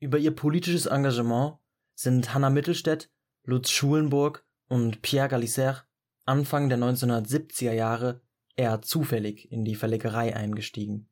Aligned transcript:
Über 0.00 0.16
ihr 0.16 0.34
politisches 0.34 0.86
Engagement 0.86 1.58
sind 1.94 2.32
Hannah 2.32 2.48
Mittelstädt, 2.48 3.10
Lutz 3.44 3.68
Schulenburg 3.68 4.46
und 4.66 5.02
Pierre 5.02 5.28
Galisser 5.28 5.84
Anfang 6.24 6.70
der 6.70 6.78
1970er 6.78 7.72
Jahre 7.72 8.22
eher 8.56 8.80
zufällig 8.80 9.52
in 9.52 9.64
die 9.64 9.74
Verlegerei 9.74 10.34
eingestiegen. 10.34 11.08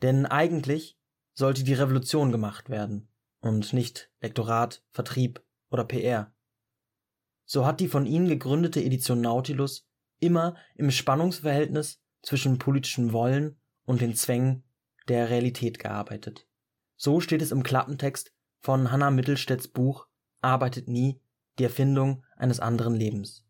Denn 0.00 0.24
eigentlich 0.24 0.98
sollte 1.34 1.62
die 1.62 1.74
Revolution 1.74 2.32
gemacht 2.32 2.70
werden 2.70 3.08
und 3.40 3.74
nicht 3.74 4.10
Lektorat, 4.20 4.82
Vertrieb 4.90 5.44
oder 5.68 5.84
PR. 5.84 6.32
So 7.44 7.66
hat 7.66 7.80
die 7.80 7.88
von 7.88 8.06
ihnen 8.06 8.28
gegründete 8.28 8.82
Edition 8.82 9.20
Nautilus 9.20 9.86
immer 10.20 10.56
im 10.74 10.90
Spannungsverhältnis 10.90 12.00
zwischen 12.22 12.58
politischem 12.58 13.12
Wollen 13.12 13.60
und 13.84 14.00
den 14.00 14.14
Zwängen 14.14 14.64
der 15.08 15.28
Realität 15.28 15.78
gearbeitet. 15.78 16.46
So 16.96 17.20
steht 17.20 17.42
es 17.42 17.52
im 17.52 17.62
Klappentext 17.62 18.32
von 18.60 18.90
Hannah 18.90 19.10
Mittelstädts 19.10 19.68
Buch 19.68 20.06
Arbeitet 20.40 20.88
nie, 20.88 21.20
die 21.58 21.64
Erfindung 21.64 22.22
eines 22.36 22.60
anderen 22.60 22.94
Lebens. 22.94 23.46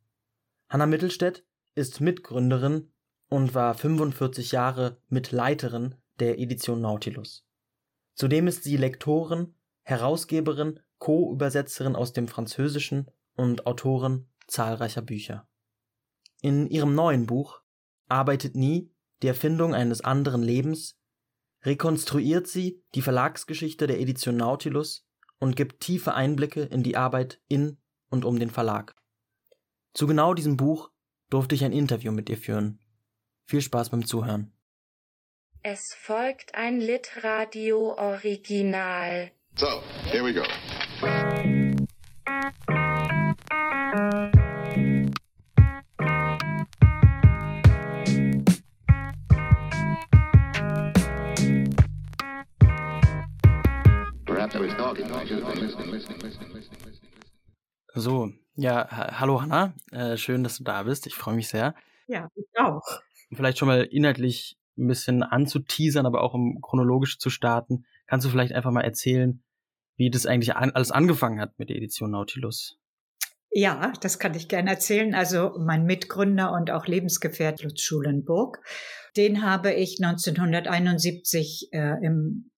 Hannah 0.69 0.87
Mittelstädt 0.87 1.45
ist 1.75 2.01
Mitgründerin 2.01 2.93
und 3.29 3.55
war 3.55 3.75
45 3.75 4.53
Jahre 4.53 5.01
Mitleiterin 5.09 5.97
der 6.21 6.39
Edition 6.39 6.81
Nautilus. 6.81 7.47
Zudem 8.15 8.47
ist 8.47 8.63
sie 8.63 8.77
Lektorin, 8.77 9.55
Herausgeberin, 9.83 10.81
Co-Übersetzerin 10.99 11.97
aus 11.97 12.13
dem 12.13 12.29
Französischen 12.29 13.11
und 13.35 13.67
Autorin 13.67 14.29
zahlreicher 14.47 15.03
Bücher. 15.03 15.49
In 16.41 16.67
ihrem 16.69 16.95
neuen 16.95 17.27
Buch 17.27 17.61
Arbeitet 18.09 18.55
nie, 18.55 18.91
die 19.23 19.29
Erfindung 19.29 19.75
eines 19.75 20.03
anderen 20.03 20.43
Lebens 20.43 20.99
rekonstruiert 21.65 22.47
sie 22.47 22.83
die 22.95 23.03
Verlagsgeschichte 23.03 23.87
der 23.87 24.01
Edition 24.01 24.37
Nautilus 24.37 25.07
und 25.39 25.57
gibt 25.57 25.81
tiefe 25.81 26.15
Einblicke 26.15 26.63
in 26.63 26.83
die 26.83 26.97
Arbeit 26.97 27.41
in 27.49 27.79
und 28.11 28.25
um 28.25 28.39
den 28.39 28.51
Verlag. 28.51 28.95
Zu 29.95 30.07
genau 30.07 30.35
diesem 30.35 30.57
Buch 30.57 30.91
durfte 31.31 31.55
ich 31.55 31.65
ein 31.65 31.73
Interview 31.73 32.13
mit 32.13 32.29
ihr 32.29 32.39
führen. 32.39 32.81
Viel 33.47 33.61
Spaß 33.61 33.91
beim 33.91 34.07
Zuhören. 34.07 34.53
Es 35.63 35.95
folgt 35.97 36.55
ein 36.55 36.81
Litradio 36.81 37.95
Original. 37.97 39.33
So, 39.57 39.83
here 40.11 40.25
we 40.25 40.35
go. 40.35 40.43
So, 57.95 58.33
ja, 58.57 58.89
hallo 59.21 59.41
Hanna, 59.41 59.75
äh, 59.93 60.17
schön, 60.17 60.43
dass 60.43 60.59
du 60.59 60.65
da 60.65 60.83
bist. 60.83 61.07
Ich 61.07 61.15
freue 61.15 61.35
mich 61.35 61.49
sehr. 61.49 61.75
Ja, 62.07 62.29
ich 62.35 62.47
auch. 62.59 62.83
Vielleicht 63.33 63.59
schon 63.59 63.69
mal 63.69 63.83
inhaltlich 63.83 64.59
ein 64.77 64.89
bisschen 64.89 65.23
anzuteasern, 65.23 66.07
aber 66.07 66.23
auch 66.23 66.35
um 66.35 66.61
chronologisch 66.61 67.19
zu 67.19 67.31
starten. 67.31 67.87
Kannst 68.07 68.27
du 68.27 68.31
vielleicht 68.31 68.53
einfach 68.53 68.73
mal 68.73 68.83
erzählen, 68.83 69.43
wie 69.97 70.11
das 70.11 70.27
eigentlich 70.27 70.57
an, 70.57 70.73
alles 70.73 70.91
angefangen 70.91 71.41
hat 71.41 71.59
mit 71.59 71.71
der 71.71 71.77
Edition 71.77 72.11
Nautilus? 72.11 72.79
Ja, 73.51 73.93
das 74.01 74.19
kann 74.19 74.35
ich 74.35 74.49
gerne 74.49 74.71
erzählen. 74.71 75.15
Also 75.15 75.55
mein 75.59 75.85
Mitgründer 75.85 76.53
und 76.53 76.73
auch 76.73 76.87
Lebensgefährt 76.87 77.63
Lutz 77.63 77.83
Schulenburg, 77.83 78.61
den 79.17 79.45
habe 79.45 79.73
ich 79.73 80.03
1971 80.03 81.69
äh, 81.71 82.05
im 82.05 82.51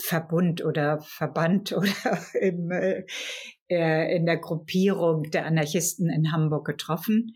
Verbund 0.00 0.64
oder 0.64 1.00
Verband 1.00 1.72
oder 1.76 2.20
im, 2.40 2.70
äh, 2.70 3.04
äh, 3.70 4.16
in 4.16 4.26
der 4.26 4.38
Gruppierung 4.38 5.24
der 5.24 5.46
Anarchisten 5.46 6.10
in 6.10 6.32
Hamburg 6.32 6.66
getroffen. 6.66 7.34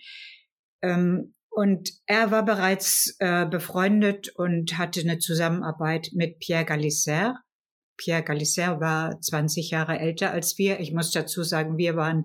Ähm, 0.82 1.34
und 1.54 1.90
er 2.06 2.30
war 2.30 2.44
bereits 2.46 3.14
äh, 3.18 3.44
befreundet 3.44 4.30
und 4.36 4.78
hatte 4.78 5.00
eine 5.00 5.18
Zusammenarbeit 5.18 6.08
mit 6.14 6.38
Pierre 6.38 6.64
Galisser. 6.64 7.36
Pierre 7.98 8.22
Galisser 8.22 8.80
war 8.80 9.20
20 9.20 9.70
Jahre 9.70 9.98
älter 9.98 10.30
als 10.30 10.56
wir. 10.56 10.80
Ich 10.80 10.92
muss 10.92 11.10
dazu 11.10 11.42
sagen, 11.42 11.76
wir 11.76 11.94
waren, 11.94 12.24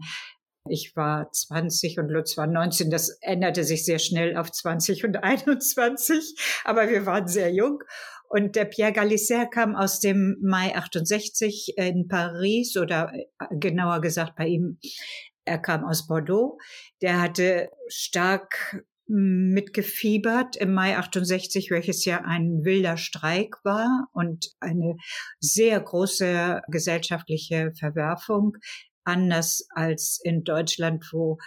ich 0.69 0.95
war 0.95 1.29
20 1.29 1.99
und 1.99 2.07
Lutz 2.07 2.37
war 2.37 2.47
19. 2.47 2.89
Das 2.89 3.17
änderte 3.19 3.65
sich 3.65 3.83
sehr 3.83 3.99
schnell 3.99 4.37
auf 4.37 4.49
20 4.49 5.03
und 5.03 5.17
21, 5.23 6.35
aber 6.63 6.89
wir 6.89 7.05
waren 7.05 7.27
sehr 7.27 7.53
jung. 7.53 7.83
Und 8.29 8.55
der 8.55 8.65
Pierre 8.65 8.91
Galisser 8.91 9.45
kam 9.45 9.75
aus 9.75 9.99
dem 9.99 10.37
Mai 10.41 10.75
68 10.75 11.73
in 11.77 12.07
Paris 12.07 12.75
oder 12.75 13.11
äh, 13.13 13.23
genauer 13.51 14.01
gesagt 14.01 14.35
bei 14.35 14.47
ihm, 14.47 14.79
er 15.45 15.59
kam 15.59 15.85
aus 15.85 16.07
Bordeaux. 16.07 16.57
Der 17.01 17.21
hatte 17.21 17.69
stark 17.87 18.83
mitgefiebert 19.07 20.57
im 20.57 20.73
Mai 20.73 20.97
68, 20.97 21.71
welches 21.71 22.03
ja 22.03 22.23
ein 22.25 22.65
wilder 22.65 22.97
Streik 22.97 23.55
war 23.63 24.09
und 24.11 24.51
eine 24.59 24.97
sehr 25.39 25.79
große 25.79 26.61
gesellschaftliche 26.67 27.71
Verwerfung, 27.79 28.57
anders 29.05 29.65
als 29.69 30.19
in 30.21 30.43
Deutschland, 30.43 31.07
wo 31.13 31.37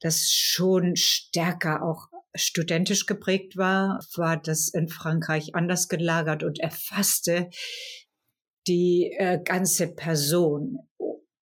das 0.00 0.32
schon 0.32 0.96
stärker 0.96 1.82
auch 1.82 2.08
studentisch 2.34 3.06
geprägt 3.06 3.56
war, 3.56 4.04
war 4.16 4.36
das 4.36 4.68
in 4.68 4.88
Frankreich 4.88 5.54
anders 5.54 5.88
gelagert 5.88 6.42
und 6.42 6.60
erfasste 6.60 7.50
die 8.66 9.14
äh, 9.18 9.38
ganze 9.42 9.88
Person. 9.94 10.78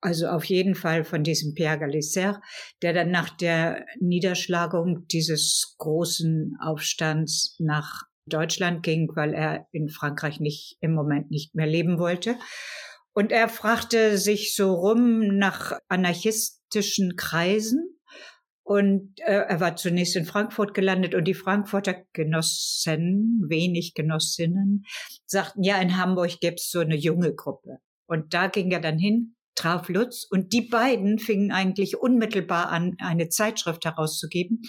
Also 0.01 0.29
auf 0.29 0.45
jeden 0.45 0.75
Fall 0.75 1.05
von 1.05 1.25
diesem 1.25 1.55
Pierre 1.55 1.81
Galisser, 1.81 2.41
der 2.83 2.93
dann 2.93 3.11
nach 3.11 3.31
der 3.31 3.85
Niederschlagung 3.99 5.07
dieses 5.09 5.75
großen 5.79 6.57
Aufstands 6.61 7.57
nach 7.59 8.05
Deutschland 8.27 8.83
ging, 8.83 9.11
weil 9.15 9.35
er 9.35 9.67
in 9.73 9.89
Frankreich 9.89 10.41
nicht 10.41 10.77
im 10.81 10.93
Moment 10.95 11.31
nicht 11.31 11.55
mehr 11.55 11.67
leben 11.67 11.99
wollte. 11.99 12.37
Und 13.15 13.33
er 13.33 13.49
fragte 13.49 14.19
sich 14.19 14.55
so 14.55 14.75
rum 14.75 15.39
nach 15.39 15.79
anarchistischen 15.89 17.17
Kreisen 17.17 17.96
und 18.67 19.21
äh, 19.21 19.45
er 19.47 19.61
war 19.61 19.77
zunächst 19.77 20.17
in 20.17 20.25
Frankfurt 20.25 20.75
gelandet 20.75 21.15
und 21.15 21.23
die 21.23 21.35
Frankfurter 21.35 22.03
Genossen, 22.13 23.41
wenig 23.49 23.95
Genossinnen, 23.95 24.85
sagten, 25.25 25.63
ja, 25.63 25.81
in 25.81 25.97
Hamburg 25.97 26.41
gäbe 26.41 26.57
so 26.59 26.81
eine 26.81 26.97
junge 26.97 27.33
Gruppe. 27.33 27.79
Und 28.09 28.35
da 28.35 28.49
ging 28.49 28.73
er 28.73 28.81
dann 28.81 28.99
hin, 28.99 29.37
traf 29.55 29.89
Lutz 29.89 30.27
und 30.29 30.53
die 30.53 30.63
beiden 30.63 31.21
fingen 31.21 31.53
eigentlich 31.53 31.97
unmittelbar 31.97 32.71
an, 32.71 32.97
eine 32.99 33.29
Zeitschrift 33.29 33.85
herauszugeben, 33.85 34.63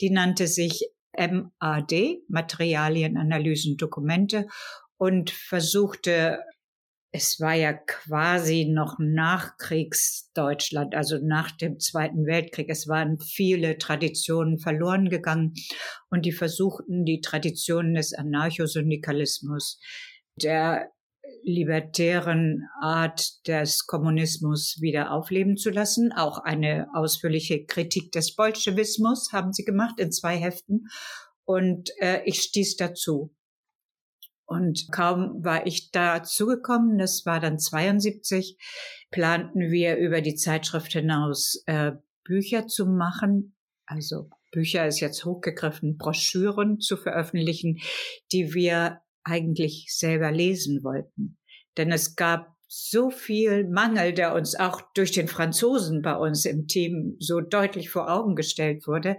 die 0.00 0.08
nannte 0.08 0.46
sich 0.46 0.88
MAD, 1.14 2.22
Materialien, 2.28 3.18
Analysen, 3.18 3.76
Dokumente 3.76 4.46
und 4.96 5.28
versuchte 5.28 6.38
es 7.14 7.38
war 7.40 7.54
ja 7.54 7.74
quasi 7.74 8.64
noch 8.64 8.96
Nachkriegsdeutschland, 8.98 10.94
also 10.94 11.18
nach 11.22 11.50
dem 11.50 11.78
Zweiten 11.78 12.24
Weltkrieg. 12.24 12.70
Es 12.70 12.88
waren 12.88 13.18
viele 13.18 13.76
Traditionen 13.76 14.58
verloren 14.58 15.10
gegangen 15.10 15.52
und 16.08 16.24
die 16.24 16.32
versuchten, 16.32 17.04
die 17.04 17.20
Traditionen 17.20 17.94
des 17.94 18.14
Anarchosyndikalismus, 18.14 19.78
der 20.36 20.90
libertären 21.44 22.66
Art 22.80 23.46
des 23.46 23.86
Kommunismus 23.86 24.78
wieder 24.80 25.12
aufleben 25.12 25.58
zu 25.58 25.68
lassen. 25.68 26.12
Auch 26.12 26.38
eine 26.38 26.86
ausführliche 26.94 27.66
Kritik 27.66 28.12
des 28.12 28.34
Bolschewismus 28.34 29.32
haben 29.32 29.52
sie 29.52 29.64
gemacht 29.64 30.00
in 30.00 30.12
zwei 30.12 30.36
Heften. 30.38 30.86
Und 31.44 31.90
äh, 31.98 32.22
ich 32.24 32.40
stieß 32.40 32.76
dazu. 32.76 33.34
Und 34.52 34.92
kaum 34.92 35.42
war 35.44 35.66
ich 35.66 35.90
da 35.90 36.22
zugekommen, 36.22 36.98
das 36.98 37.24
war 37.24 37.40
dann 37.40 37.58
72, 37.58 38.58
planten 39.10 39.70
wir 39.70 39.96
über 39.96 40.20
die 40.20 40.34
Zeitschrift 40.34 40.92
hinaus 40.92 41.62
äh, 41.66 41.92
Bücher 42.24 42.66
zu 42.66 42.86
machen. 42.86 43.56
Also 43.86 44.30
Bücher 44.52 44.86
ist 44.86 45.00
jetzt 45.00 45.24
hochgegriffen, 45.24 45.96
Broschüren 45.96 46.78
zu 46.78 46.96
veröffentlichen, 46.96 47.78
die 48.30 48.54
wir 48.54 49.00
eigentlich 49.24 49.86
selber 49.88 50.30
lesen 50.30 50.84
wollten. 50.84 51.38
Denn 51.76 51.90
es 51.90 52.16
gab 52.16 52.52
so 52.68 53.10
viel 53.10 53.68
Mangel, 53.68 54.14
der 54.14 54.34
uns 54.34 54.54
auch 54.54 54.80
durch 54.94 55.12
den 55.12 55.28
Franzosen 55.28 56.00
bei 56.00 56.16
uns 56.16 56.46
im 56.46 56.66
Team 56.68 57.16
so 57.18 57.40
deutlich 57.40 57.90
vor 57.90 58.10
Augen 58.10 58.34
gestellt 58.34 58.86
wurde, 58.86 59.18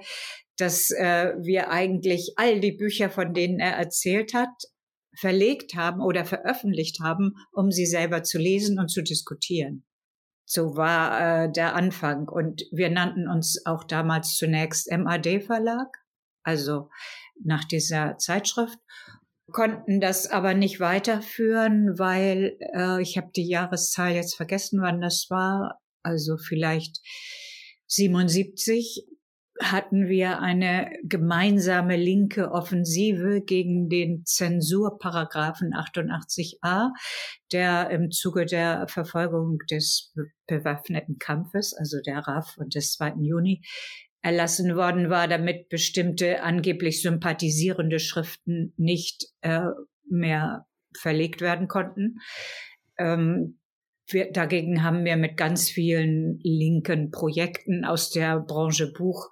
dass 0.58 0.92
äh, 0.92 1.34
wir 1.40 1.70
eigentlich 1.70 2.34
all 2.36 2.60
die 2.60 2.72
Bücher, 2.72 3.10
von 3.10 3.34
denen 3.34 3.60
er 3.60 3.74
erzählt 3.74 4.34
hat, 4.34 4.50
verlegt 5.16 5.76
haben 5.76 6.02
oder 6.02 6.26
veröffentlicht 6.26 7.00
haben, 7.00 7.36
um 7.52 7.72
sie 7.72 7.86
selber 7.86 8.24
zu 8.24 8.38
lesen 8.38 8.80
und 8.80 8.90
zu 8.90 9.02
diskutieren. 9.02 9.86
So 10.46 10.76
war 10.76 11.46
äh, 11.46 11.52
der 11.52 11.76
Anfang. 11.76 12.28
Und 12.28 12.64
wir 12.72 12.90
nannten 12.90 13.28
uns 13.28 13.66
auch 13.66 13.84
damals 13.84 14.36
zunächst 14.36 14.92
MAD 14.92 15.42
Verlag, 15.42 15.98
also 16.44 16.90
nach 17.44 17.64
dieser 17.64 18.18
Zeitschrift. 18.18 18.78
konnten 19.52 20.00
das 20.00 20.28
aber 20.28 20.54
nicht 20.54 20.80
weiterführen, 20.80 21.98
weil 22.00 22.58
äh, 22.76 23.02
ich 23.02 23.18
habe 23.18 23.32
die 23.36 23.48
Jahreszahl 23.48 24.14
jetzt 24.14 24.36
vergessen, 24.36 24.82
wann 24.82 25.02
das 25.02 25.28
war. 25.30 25.80
Also 26.02 26.38
vielleicht 26.38 27.00
77 27.88 29.06
hatten 29.62 30.08
wir 30.08 30.40
eine 30.40 30.92
gemeinsame 31.04 31.96
linke 31.96 32.52
Offensive 32.52 33.42
gegen 33.42 33.88
den 33.88 34.26
Zensurparagraphen 34.26 35.74
88a, 35.74 36.90
der 37.52 37.90
im 37.92 38.12
Zuge 38.12 38.46
der 38.46 38.88
Verfolgung 38.88 39.60
des 39.70 40.14
bewaffneten 40.48 41.20
Kampfes, 41.20 41.74
also 41.74 41.98
der 42.02 42.20
RAF 42.20 42.58
und 42.58 42.76
des 42.76 42.94
2. 42.94 43.16
Juni, 43.20 43.62
erlassen 44.22 44.76
worden 44.76 45.10
war, 45.10 45.28
damit 45.28 45.70
bestimmte 45.70 46.42
angeblich 46.42 47.02
sympathisierende 47.02 48.00
Schriften 48.00 48.74
nicht 48.78 49.28
äh, 49.42 49.68
mehr 50.10 50.66
verlegt 50.98 51.42
werden 51.42 51.68
konnten. 51.68 52.20
Ähm, 52.98 53.60
wir, 54.08 54.32
dagegen 54.32 54.84
haben 54.84 55.06
wir 55.06 55.18
mit 55.18 55.38
ganz 55.38 55.70
vielen 55.70 56.40
linken 56.44 57.12
Projekten 57.12 57.86
aus 57.86 58.10
der 58.10 58.40
Branche 58.40 58.92
Buch 58.92 59.30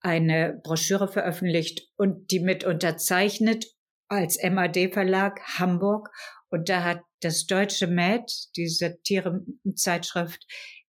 eine 0.00 0.60
Broschüre 0.62 1.08
veröffentlicht 1.08 1.88
und 1.96 2.30
die 2.30 2.40
mit 2.40 2.64
unterzeichnet 2.64 3.66
als 4.08 4.38
MAD-Verlag 4.42 5.40
Hamburg. 5.58 6.10
Und 6.50 6.68
da 6.68 6.84
hat 6.84 7.00
das 7.20 7.46
deutsche 7.46 7.86
MAD, 7.86 8.30
die 8.56 8.68
Satirezeitschrift, 8.68 10.46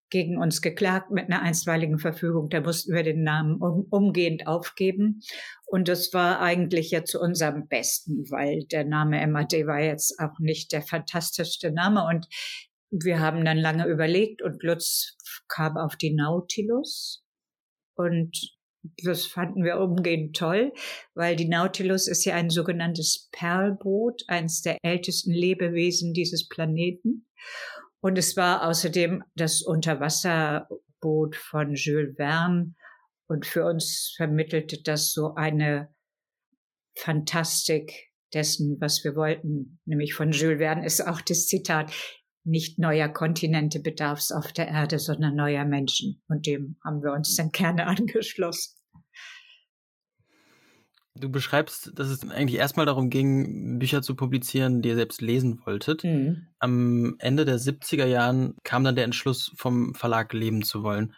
gegen 0.09 0.37
uns 0.37 0.61
geklagt 0.61 1.11
mit 1.11 1.25
einer 1.25 1.41
einstweiligen 1.41 1.97
Verfügung. 1.97 2.49
Da 2.49 2.61
mussten 2.61 2.93
wir 2.93 3.03
den 3.03 3.23
Namen 3.23 3.55
um, 3.55 3.87
umgehend 3.89 4.47
aufgeben. 4.47 5.21
Und 5.65 5.87
das 5.87 6.13
war 6.13 6.41
eigentlich 6.41 6.91
ja 6.91 7.03
zu 7.03 7.19
unserem 7.19 7.67
Besten, 7.67 8.29
weil 8.29 8.65
der 8.65 8.85
Name 8.85 9.25
MAD 9.27 9.65
war 9.65 9.81
jetzt 9.81 10.19
auch 10.19 10.39
nicht 10.39 10.71
der 10.71 10.83
fantastischste 10.83 11.71
Name. 11.71 12.05
Und 12.07 12.27
wir 12.91 13.19
haben 13.19 13.43
dann 13.45 13.57
lange 13.57 13.87
überlegt 13.87 14.41
und 14.41 14.63
Lutz 14.63 15.17
kam 15.47 15.77
auf 15.77 15.95
die 15.95 16.13
Nautilus. 16.13 17.23
Und 17.95 18.55
das 19.03 19.25
fanden 19.25 19.63
wir 19.63 19.79
umgehend 19.79 20.35
toll, 20.35 20.73
weil 21.13 21.35
die 21.35 21.47
Nautilus 21.47 22.07
ist 22.07 22.25
ja 22.25 22.35
ein 22.35 22.49
sogenanntes 22.49 23.29
Perlboot, 23.31 24.23
eines 24.27 24.61
der 24.61 24.77
ältesten 24.83 25.31
Lebewesen 25.31 26.13
dieses 26.13 26.47
Planeten. 26.47 27.27
Und 28.01 28.17
es 28.17 28.37
war 28.37 28.67
außerdem 28.67 29.23
das 29.35 29.61
Unterwasserboot 29.61 31.35
von 31.35 31.73
Jules 31.73 32.15
Verne. 32.15 32.75
Und 33.27 33.45
für 33.47 33.65
uns 33.65 34.13
vermittelte 34.15 34.83
das 34.83 35.11
so 35.11 35.33
eine 35.33 35.89
Fantastik 36.95 38.11
dessen, 38.33 38.77
was 38.79 39.03
wir 39.03 39.15
wollten. 39.15 39.79
Nämlich 39.85 40.13
von 40.13 40.31
Jules 40.31 40.59
Verne 40.59 40.85
ist 40.85 41.01
auch 41.01 41.21
das 41.21 41.47
Zitat, 41.47 41.91
nicht 42.45 42.79
neuer 42.79 43.09
Kontinente 43.09 43.79
bedarf 43.79 44.19
es 44.19 44.31
auf 44.31 44.53
der 44.53 44.67
Erde, 44.67 44.99
sondern 44.99 45.35
neuer 45.35 45.65
Menschen. 45.65 46.21
Und 46.27 46.45
dem 46.45 46.77
haben 46.83 47.01
wir 47.01 47.11
uns 47.11 47.35
dann 47.35 47.51
gerne 47.51 47.87
angeschlossen. 47.87 48.75
Du 51.17 51.29
beschreibst, 51.29 51.97
dass 51.97 52.09
es 52.09 52.29
eigentlich 52.29 52.59
erstmal 52.59 52.85
darum 52.85 53.09
ging, 53.09 53.79
Bücher 53.79 54.01
zu 54.01 54.15
publizieren, 54.15 54.81
die 54.81 54.89
ihr 54.89 54.95
selbst 54.95 55.21
lesen 55.21 55.61
wolltet. 55.65 56.03
Mhm. 56.03 56.47
Am 56.59 57.15
Ende 57.19 57.45
der 57.45 57.57
70er 57.57 58.05
Jahren 58.05 58.55
kam 58.63 58.83
dann 58.83 58.95
der 58.95 59.05
Entschluss, 59.05 59.53
vom 59.55 59.95
Verlag 59.95 60.33
leben 60.33 60.61
zu 60.61 60.83
wollen. 60.83 61.13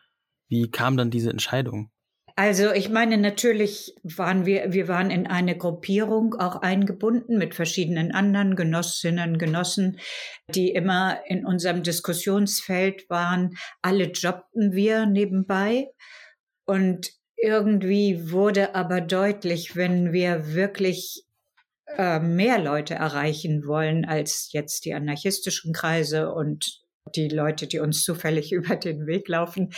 Wie 0.49 0.69
kam 0.69 0.97
dann 0.97 1.09
diese 1.09 1.31
Entscheidung? 1.31 1.89
Also 2.39 2.71
ich 2.71 2.89
meine, 2.89 3.17
natürlich 3.17 3.95
waren 4.03 4.45
wir, 4.45 4.71
wir 4.71 4.87
waren 4.87 5.09
in 5.09 5.25
eine 5.25 5.57
Gruppierung 5.57 6.35
auch 6.35 6.57
eingebunden 6.57 7.39
mit 7.39 7.55
verschiedenen 7.55 8.11
anderen 8.11 8.55
Genossinnen, 8.55 9.39
Genossen, 9.39 9.99
die 10.53 10.69
immer 10.69 11.19
in 11.25 11.47
unserem 11.47 11.81
Diskussionsfeld 11.81 13.09
waren. 13.09 13.57
Alle 13.81 14.11
jobbten 14.11 14.73
wir 14.73 15.07
nebenbei. 15.07 15.87
Und 16.67 17.09
irgendwie 17.37 18.29
wurde 18.29 18.75
aber 18.75 19.01
deutlich, 19.01 19.75
wenn 19.75 20.13
wir 20.13 20.53
wirklich 20.53 21.23
äh, 21.87 22.19
mehr 22.19 22.59
Leute 22.59 22.93
erreichen 22.93 23.65
wollen 23.65 24.05
als 24.05 24.49
jetzt 24.51 24.85
die 24.85 24.93
anarchistischen 24.93 25.73
Kreise 25.73 26.31
und 26.31 26.83
die 27.15 27.29
Leute, 27.29 27.65
die 27.65 27.79
uns 27.79 28.03
zufällig 28.03 28.51
über 28.51 28.75
den 28.75 29.07
Weg 29.07 29.27
laufen, 29.27 29.71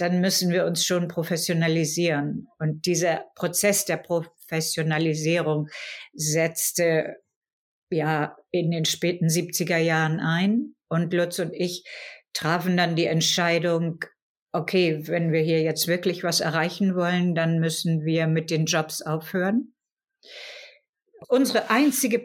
dann 0.00 0.20
müssen 0.20 0.50
wir 0.50 0.64
uns 0.64 0.84
schon 0.84 1.08
professionalisieren. 1.08 2.48
Und 2.58 2.86
dieser 2.86 3.26
Prozess 3.34 3.84
der 3.84 3.96
Professionalisierung 3.96 5.68
setzte 6.12 7.16
ja 7.90 8.36
in 8.50 8.70
den 8.70 8.84
späten 8.84 9.26
70er 9.26 9.78
Jahren 9.78 10.20
ein. 10.20 10.74
Und 10.88 11.12
Lutz 11.12 11.38
und 11.38 11.52
ich 11.54 11.84
trafen 12.32 12.76
dann 12.76 12.96
die 12.96 13.06
Entscheidung, 13.06 14.04
okay, 14.52 15.06
wenn 15.06 15.32
wir 15.32 15.42
hier 15.42 15.62
jetzt 15.62 15.86
wirklich 15.86 16.24
was 16.24 16.40
erreichen 16.40 16.94
wollen, 16.96 17.34
dann 17.34 17.60
müssen 17.60 18.04
wir 18.04 18.26
mit 18.26 18.50
den 18.50 18.66
Jobs 18.66 19.02
aufhören. 19.02 19.74
Unsere 21.28 21.70
einzige 21.70 22.18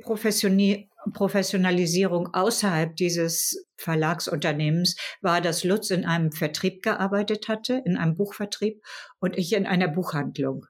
Professionalisierung 1.14 2.34
außerhalb 2.34 2.96
dieses 2.96 3.68
Verlagsunternehmens 3.78 4.96
war, 5.22 5.42
dass 5.42 5.64
Lutz 5.64 5.90
in 5.90 6.06
einem 6.06 6.32
Vertrieb 6.32 6.82
gearbeitet 6.82 7.48
hatte, 7.48 7.82
in 7.86 7.98
einem 7.98 8.16
Buchvertrieb 8.16 8.82
und 9.20 9.38
ich 9.38 9.54
in 9.54 9.66
einer 9.66 9.88
Buchhandlung. 9.88 10.66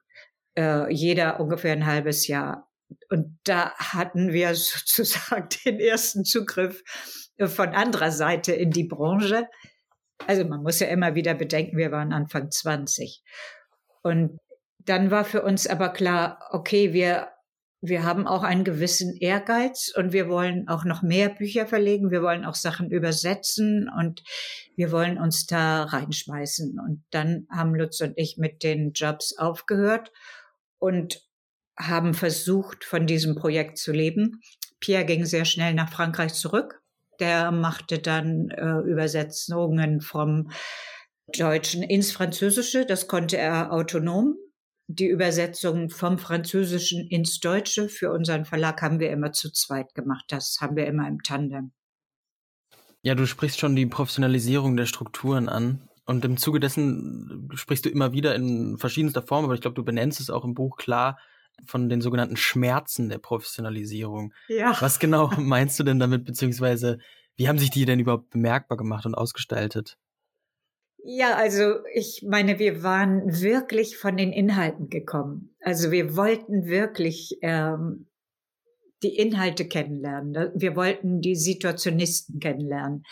Äh, 0.56 0.92
jeder 0.92 1.40
ungefähr 1.40 1.72
ein 1.72 1.86
halbes 1.86 2.26
Jahr. 2.26 2.70
Und 3.10 3.38
da 3.44 3.72
hatten 3.74 4.32
wir 4.32 4.54
sozusagen 4.54 5.48
den 5.64 5.80
ersten 5.80 6.24
Zugriff 6.24 6.82
von 7.38 7.68
anderer 7.68 8.10
Seite 8.10 8.52
in 8.52 8.70
die 8.70 8.84
Branche. 8.84 9.46
Also 10.26 10.44
man 10.44 10.62
muss 10.62 10.80
ja 10.80 10.86
immer 10.88 11.14
wieder 11.14 11.34
bedenken, 11.34 11.76
wir 11.76 11.92
waren 11.92 12.12
Anfang 12.12 12.50
20. 12.50 13.22
Und 14.02 14.38
dann 14.78 15.10
war 15.10 15.24
für 15.24 15.42
uns 15.42 15.66
aber 15.66 15.90
klar, 15.90 16.38
okay, 16.50 16.92
wir, 16.92 17.28
wir 17.80 18.04
haben 18.04 18.26
auch 18.26 18.42
einen 18.42 18.64
gewissen 18.64 19.14
Ehrgeiz 19.16 19.92
und 19.94 20.12
wir 20.12 20.28
wollen 20.28 20.68
auch 20.68 20.84
noch 20.84 21.02
mehr 21.02 21.28
Bücher 21.28 21.66
verlegen. 21.66 22.10
Wir 22.10 22.22
wollen 22.22 22.44
auch 22.44 22.54
Sachen 22.54 22.90
übersetzen 22.90 23.88
und 23.88 24.22
wir 24.76 24.90
wollen 24.90 25.18
uns 25.18 25.46
da 25.46 25.84
reinschmeißen. 25.84 26.78
Und 26.80 27.04
dann 27.10 27.46
haben 27.50 27.74
Lutz 27.74 28.00
und 28.00 28.14
ich 28.16 28.36
mit 28.38 28.62
den 28.62 28.92
Jobs 28.92 29.36
aufgehört 29.36 30.12
und 30.78 31.20
haben 31.78 32.14
versucht, 32.14 32.84
von 32.84 33.06
diesem 33.06 33.34
Projekt 33.34 33.78
zu 33.78 33.92
leben. 33.92 34.40
Pierre 34.80 35.04
ging 35.04 35.24
sehr 35.24 35.44
schnell 35.44 35.74
nach 35.74 35.92
Frankreich 35.92 36.32
zurück 36.32 36.82
der 37.20 37.50
machte 37.50 37.98
dann 37.98 38.50
äh, 38.50 38.78
Übersetzungen 38.88 40.00
vom 40.00 40.50
Deutschen 41.36 41.82
ins 41.82 42.12
Französische. 42.12 42.86
Das 42.86 43.08
konnte 43.08 43.36
er 43.36 43.72
autonom. 43.72 44.36
Die 44.88 45.08
Übersetzung 45.08 45.90
vom 45.90 46.18
Französischen 46.18 47.08
ins 47.08 47.40
Deutsche 47.40 47.88
für 47.88 48.12
unseren 48.12 48.44
Verlag 48.44 48.82
haben 48.82 49.00
wir 49.00 49.10
immer 49.10 49.32
zu 49.32 49.50
zweit 49.50 49.94
gemacht. 49.94 50.24
Das 50.28 50.58
haben 50.60 50.76
wir 50.76 50.86
immer 50.86 51.08
im 51.08 51.22
Tandem. 51.22 51.72
Ja, 53.02 53.14
du 53.14 53.26
sprichst 53.26 53.58
schon 53.58 53.76
die 53.76 53.86
Professionalisierung 53.86 54.76
der 54.76 54.86
Strukturen 54.86 55.48
an. 55.48 55.88
Und 56.04 56.24
im 56.24 56.36
Zuge 56.36 56.60
dessen 56.60 57.48
sprichst 57.54 57.84
du 57.84 57.88
immer 57.88 58.12
wieder 58.12 58.34
in 58.36 58.78
verschiedenster 58.78 59.22
Form, 59.22 59.44
aber 59.44 59.54
ich 59.54 59.60
glaube, 59.60 59.74
du 59.74 59.84
benennst 59.84 60.20
es 60.20 60.30
auch 60.30 60.44
im 60.44 60.54
Buch 60.54 60.76
klar, 60.76 61.18
von 61.64 61.88
den 61.88 62.00
sogenannten 62.00 62.36
Schmerzen 62.36 63.08
der 63.08 63.18
Professionalisierung. 63.18 64.32
Ja. 64.48 64.76
Was 64.80 64.98
genau 65.00 65.30
meinst 65.38 65.78
du 65.80 65.84
denn 65.84 65.98
damit, 65.98 66.24
beziehungsweise 66.24 66.98
wie 67.36 67.48
haben 67.48 67.58
sich 67.58 67.70
die 67.70 67.84
denn 67.84 67.98
überhaupt 67.98 68.30
bemerkbar 68.30 68.78
gemacht 68.78 69.04
und 69.04 69.14
ausgestaltet? 69.14 69.98
Ja, 71.08 71.36
also 71.36 71.84
ich 71.94 72.24
meine, 72.26 72.58
wir 72.58 72.82
waren 72.82 73.40
wirklich 73.40 73.96
von 73.96 74.16
den 74.16 74.32
Inhalten 74.32 74.90
gekommen. 74.90 75.54
Also 75.60 75.92
wir 75.92 76.16
wollten 76.16 76.66
wirklich 76.66 77.38
ähm, 77.42 78.08
die 79.04 79.14
Inhalte 79.16 79.68
kennenlernen. 79.68 80.50
Wir 80.56 80.74
wollten 80.74 81.20
die 81.20 81.36
Situationisten 81.36 82.40
kennenlernen, 82.40 83.04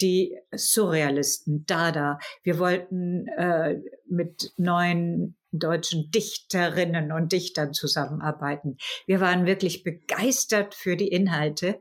die 0.00 0.36
Surrealisten, 0.52 1.64
Dada. 1.64 2.18
Wir 2.42 2.58
wollten 2.58 3.28
äh, 3.28 3.76
mit 4.08 4.52
neuen 4.56 5.36
deutschen 5.52 6.10
Dichterinnen 6.10 7.12
und 7.12 7.30
Dichtern 7.30 7.72
zusammenarbeiten. 7.72 8.78
Wir 9.06 9.20
waren 9.20 9.46
wirklich 9.46 9.84
begeistert 9.84 10.74
für 10.74 10.96
die 10.96 11.08
Inhalte. 11.08 11.78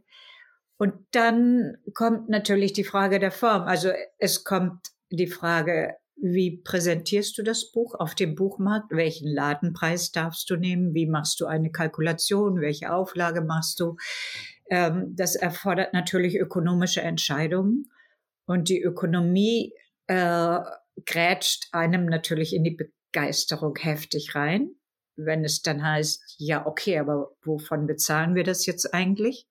Und 0.77 0.93
dann 1.13 1.77
kommt 1.95 2.29
natürlich 2.29 2.73
die 2.73 2.83
Frage 2.83 3.17
der 3.17 3.31
Form. 3.31 3.63
Also 3.63 3.89
es 4.19 4.43
kommt 4.43 4.91
die 5.09 5.27
Frage, 5.27 5.95
wie 6.19 6.61
präsentierst 6.63 7.37
du 7.37 7.43
das 7.43 7.71
Buch 7.71 7.93
auf 7.93 8.15
dem 8.15 8.35
Buchmarkt? 8.35 8.87
Welchen 8.89 9.27
Ladenpreis 9.27 10.11
darfst 10.11 10.49
du 10.49 10.55
nehmen? 10.55 10.93
Wie 10.95 11.05
machst 11.05 11.39
du 11.39 11.45
eine 11.45 11.71
Kalkulation? 11.71 12.59
Welche 12.59 12.91
Auflage 12.91 13.41
machst 13.41 13.79
du? 13.79 13.97
Ähm, 14.69 15.13
das 15.15 15.35
erfordert 15.35 15.93
natürlich 15.93 16.35
ökonomische 16.35 17.01
Entscheidungen. 17.01 17.85
Und 18.47 18.69
die 18.69 18.81
Ökonomie 18.81 19.73
äh, 20.07 20.59
grätscht 21.05 21.67
einem 21.71 22.05
natürlich 22.05 22.55
in 22.55 22.63
die 22.63 22.77
Begeisterung 23.13 23.75
heftig 23.77 24.33
rein. 24.35 24.71
wenn 25.19 25.43
es 25.43 25.63
dann 25.63 25.83
heißt, 25.83 26.35
ja, 26.37 26.67
okay, 26.67 26.99
aber 26.99 27.31
wovon 27.43 27.87
bezahlen 27.87 28.35
wir 28.35 28.43
das 28.43 28.67
jetzt 28.67 28.93
eigentlich? 28.93 29.47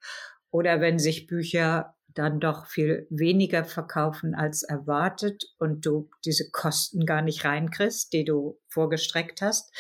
Oder 0.50 0.80
wenn 0.80 1.00
sich 1.00 1.26
Bücher 1.26 1.95
dann 2.16 2.40
doch 2.40 2.66
viel 2.66 3.06
weniger 3.11 3.64
verkaufen 3.64 4.35
als 4.35 4.62
erwartet 4.62 5.44
und 5.58 5.85
du 5.85 6.11
diese 6.25 6.50
Kosten 6.50 7.04
gar 7.04 7.23
nicht 7.23 7.44
reinkriegst, 7.44 8.12
die 8.12 8.25
du 8.25 8.58
vorgestreckt 8.68 9.42
hast. 9.42 9.73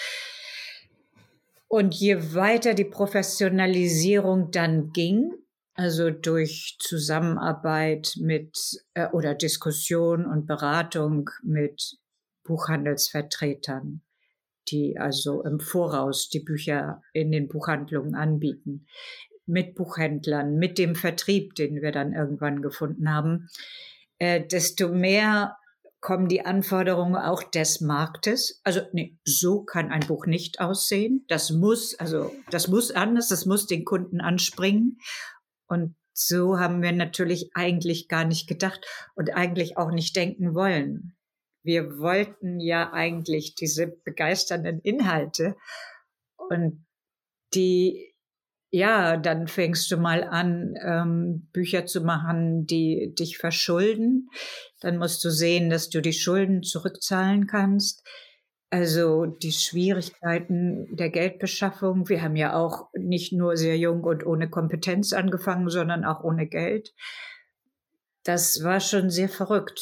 Und 1.68 1.94
je 1.94 2.34
weiter 2.34 2.74
die 2.74 2.84
Professionalisierung 2.84 4.50
dann 4.50 4.92
ging, 4.92 5.32
also 5.74 6.10
durch 6.10 6.76
Zusammenarbeit 6.78 8.14
mit 8.18 8.56
äh, 8.94 9.08
oder 9.08 9.34
Diskussion 9.34 10.24
und 10.24 10.46
Beratung 10.46 11.28
mit 11.42 11.98
Buchhandelsvertretern, 12.44 14.02
die 14.68 14.96
also 14.98 15.42
im 15.42 15.60
Voraus 15.60 16.28
die 16.28 16.40
Bücher 16.40 17.02
in 17.12 17.30
den 17.30 17.48
Buchhandlungen 17.48 18.14
anbieten, 18.14 18.86
mit 19.46 19.74
Buchhändlern, 19.74 20.56
mit 20.56 20.78
dem 20.78 20.94
Vertrieb, 20.94 21.54
den 21.54 21.80
wir 21.82 21.92
dann 21.92 22.12
irgendwann 22.12 22.62
gefunden 22.62 23.12
haben, 23.12 23.48
äh, 24.18 24.44
desto 24.44 24.88
mehr 24.88 25.56
kommen 26.00 26.28
die 26.28 26.44
Anforderungen 26.44 27.16
auch 27.16 27.42
des 27.42 27.80
Marktes. 27.80 28.60
Also 28.64 28.80
nee, 28.92 29.18
so 29.24 29.64
kann 29.64 29.90
ein 29.90 30.06
Buch 30.06 30.26
nicht 30.26 30.60
aussehen. 30.60 31.24
Das 31.28 31.50
muss, 31.50 31.94
also 31.98 32.32
das 32.50 32.68
muss 32.68 32.90
anders, 32.90 33.28
das 33.28 33.46
muss 33.46 33.66
den 33.66 33.84
Kunden 33.84 34.20
anspringen. 34.20 34.98
Und 35.66 35.96
so 36.12 36.58
haben 36.58 36.82
wir 36.82 36.92
natürlich 36.92 37.50
eigentlich 37.54 38.08
gar 38.08 38.24
nicht 38.24 38.46
gedacht 38.48 38.86
und 39.14 39.34
eigentlich 39.34 39.76
auch 39.78 39.90
nicht 39.90 40.14
denken 40.16 40.54
wollen. 40.54 41.16
Wir 41.62 41.98
wollten 41.98 42.60
ja 42.60 42.92
eigentlich 42.92 43.54
diese 43.54 43.88
begeisternden 43.88 44.80
Inhalte 44.80 45.56
und 46.36 46.86
die 47.52 48.14
ja, 48.70 49.16
dann 49.16 49.46
fängst 49.46 49.90
du 49.90 49.96
mal 49.96 50.24
an, 50.24 50.74
ähm, 50.84 51.48
Bücher 51.52 51.86
zu 51.86 52.00
machen, 52.00 52.66
die 52.66 53.14
dich 53.18 53.38
verschulden. 53.38 54.28
Dann 54.80 54.98
musst 54.98 55.24
du 55.24 55.30
sehen, 55.30 55.70
dass 55.70 55.88
du 55.88 56.00
die 56.00 56.12
Schulden 56.12 56.62
zurückzahlen 56.62 57.46
kannst. 57.46 58.06
Also 58.68 59.26
die 59.26 59.52
Schwierigkeiten 59.52 60.94
der 60.96 61.10
Geldbeschaffung. 61.10 62.08
Wir 62.08 62.22
haben 62.22 62.36
ja 62.36 62.56
auch 62.56 62.88
nicht 62.94 63.32
nur 63.32 63.56
sehr 63.56 63.78
jung 63.78 64.02
und 64.02 64.26
ohne 64.26 64.50
Kompetenz 64.50 65.12
angefangen, 65.12 65.68
sondern 65.70 66.04
auch 66.04 66.24
ohne 66.24 66.48
Geld. 66.48 66.92
Das 68.24 68.64
war 68.64 68.80
schon 68.80 69.08
sehr 69.08 69.28
verrückt, 69.28 69.80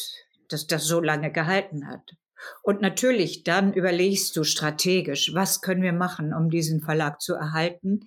dass 0.51 0.67
das 0.67 0.85
so 0.85 1.01
lange 1.01 1.33
gehalten 1.33 1.89
hat. 1.89 2.13
Und 2.63 2.81
natürlich, 2.81 3.45
dann 3.45 3.73
überlegst 3.73 4.37
du 4.37 4.45
strategisch, 4.45 5.33
was 5.35 5.61
können 5.61 5.83
wir 5.83 5.93
machen, 5.93 6.33
um 6.33 6.51
diesen 6.51 6.81
Verlag 6.81 7.21
zu 7.21 7.35
erhalten. 7.35 8.07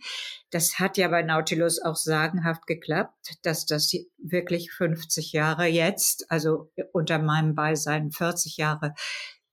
Das 0.50 0.80
hat 0.80 0.98
ja 0.98 1.08
bei 1.08 1.22
Nautilus 1.22 1.82
auch 1.82 1.96
sagenhaft 1.96 2.66
geklappt, 2.68 3.38
dass 3.44 3.66
das 3.66 3.92
wirklich 4.18 4.72
50 4.72 5.32
Jahre 5.34 5.66
jetzt, 5.66 6.30
also 6.30 6.72
unter 6.92 7.20
meinem 7.20 7.56
Beisein 7.56 8.12
40 8.12 8.58
Jahre 8.58 8.94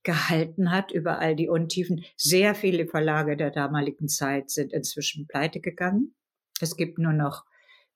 gehalten 0.03 0.71
hat 0.71 0.91
über 0.91 1.19
all 1.19 1.35
die 1.35 1.49
Untiefen. 1.49 2.05
Sehr 2.15 2.55
viele 2.55 2.87
Verlage 2.87 3.35
der 3.35 3.51
damaligen 3.51 4.07
Zeit 4.07 4.49
sind 4.49 4.71
inzwischen 4.71 5.27
pleite 5.27 5.59
gegangen. 5.59 6.15
Es 6.61 6.77
gibt 6.77 6.99
nur 6.99 7.11
noch 7.11 7.43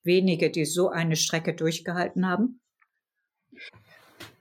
wenige, 0.02 0.50
die 0.50 0.64
so 0.64 0.90
eine 0.90 1.16
Strecke 1.16 1.54
durchgehalten 1.54 2.28
haben. 2.28 2.59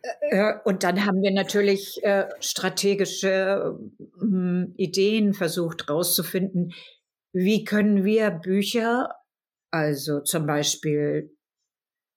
Äh, 0.02 0.38
äh, 0.38 0.54
und 0.64 0.84
dann 0.84 1.06
haben 1.06 1.22
wir 1.22 1.32
natürlich 1.32 2.02
äh, 2.04 2.28
strategische 2.40 3.78
hm, 4.20 4.74
Ideen 4.78 5.34
versucht 5.34 5.88
herauszufinden, 5.88 6.74
wie 7.34 7.64
können 7.64 8.04
wir 8.04 8.32
Bücher, 8.32 9.14
also 9.72 10.22
zum 10.22 10.48
Beispiel 10.48 11.36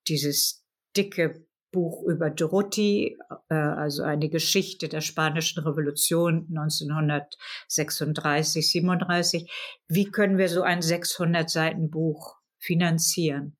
dieses 0.08 0.64
dicke 0.96 1.46
Buch 1.70 2.02
über 2.06 2.30
Dorothy, 2.30 3.18
also 3.48 4.02
eine 4.02 4.28
Geschichte 4.28 4.88
der 4.88 5.00
spanischen 5.00 5.62
Revolution 5.62 6.48
1936, 6.50 8.68
37, 8.70 9.50
wie 9.88 10.10
können 10.10 10.38
wir 10.38 10.48
so 10.48 10.62
ein 10.62 10.82
600 10.82 11.48
Seiten 11.48 11.88
Buch 11.90 12.36
finanzieren? 12.58 13.56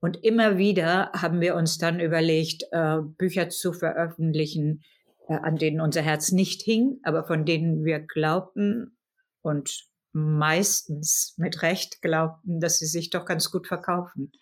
Und 0.00 0.22
immer 0.24 0.58
wieder 0.58 1.10
haben 1.12 1.40
wir 1.40 1.54
uns 1.54 1.78
dann 1.78 2.00
überlegt, 2.00 2.64
äh, 2.70 2.98
Bücher 3.00 3.48
zu 3.48 3.72
veröffentlichen, 3.72 4.82
äh, 5.28 5.34
an 5.34 5.56
denen 5.56 5.80
unser 5.80 6.02
Herz 6.02 6.30
nicht 6.30 6.62
hing, 6.62 7.00
aber 7.02 7.24
von 7.24 7.44
denen 7.44 7.84
wir 7.84 7.98
glaubten 8.00 8.96
und 9.42 9.88
meistens 10.12 11.34
mit 11.36 11.62
Recht 11.62 12.00
glaubten, 12.00 12.60
dass 12.60 12.78
sie 12.78 12.86
sich 12.86 13.10
doch 13.10 13.24
ganz 13.24 13.50
gut 13.50 13.66
verkaufen. 13.66 14.32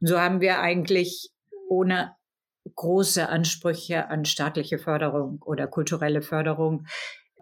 Und 0.00 0.06
so 0.06 0.18
haben 0.18 0.40
wir 0.40 0.60
eigentlich 0.60 1.30
ohne 1.68 2.14
große 2.74 3.28
Ansprüche 3.28 4.08
an 4.08 4.24
staatliche 4.24 4.78
Förderung 4.78 5.42
oder 5.42 5.66
kulturelle 5.66 6.22
Förderung 6.22 6.86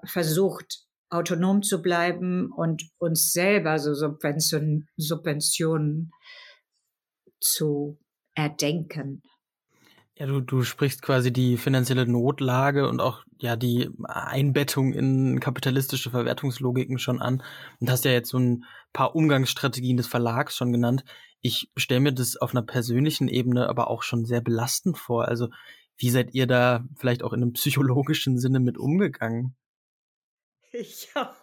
versucht, 0.05 0.87
autonom 1.11 1.63
zu 1.63 1.83
bleiben 1.83 2.51
und 2.53 2.85
uns 2.99 3.33
selber 3.33 3.79
so 3.79 3.95
Subventionen, 3.95 4.89
Subventionen 4.97 6.13
zu 7.41 7.99
erdenken. 8.35 9.23
Ja, 10.21 10.27
du, 10.27 10.41
du 10.41 10.65
sprichst 10.65 11.01
quasi 11.01 11.33
die 11.33 11.57
finanzielle 11.57 12.07
Notlage 12.07 12.87
und 12.87 13.01
auch 13.01 13.25
ja 13.39 13.57
die 13.57 13.89
Einbettung 14.05 14.93
in 14.93 15.41
kapitalistische 15.41 16.11
Verwertungslogiken 16.11 16.99
schon 16.99 17.23
an 17.23 17.43
und 17.81 17.91
hast 17.91 18.05
ja 18.05 18.11
jetzt 18.11 18.29
so 18.29 18.39
ein 18.39 18.65
paar 18.93 19.17
Umgangsstrategien 19.17 19.97
des 19.97 20.07
Verlags 20.07 20.57
schon 20.57 20.73
genannt. 20.73 21.05
Ich 21.41 21.71
stelle 21.75 22.01
mir 22.01 22.13
das 22.13 22.37
auf 22.37 22.51
einer 22.51 22.63
persönlichen 22.63 23.29
Ebene 23.29 23.67
aber 23.67 23.89
auch 23.89 24.03
schon 24.03 24.27
sehr 24.27 24.43
belastend 24.43 24.99
vor. 24.99 25.27
Also 25.27 25.49
wie 25.97 26.11
seid 26.11 26.35
ihr 26.35 26.47
da 26.47 26.85
vielleicht 26.97 27.23
auch 27.23 27.33
in 27.33 27.43
einem 27.43 27.55
psychologischen 27.55 28.39
Sinne 28.39 28.61
mit 28.61 28.77
umgegangen? 28.77 29.57
Ja, 31.15 31.35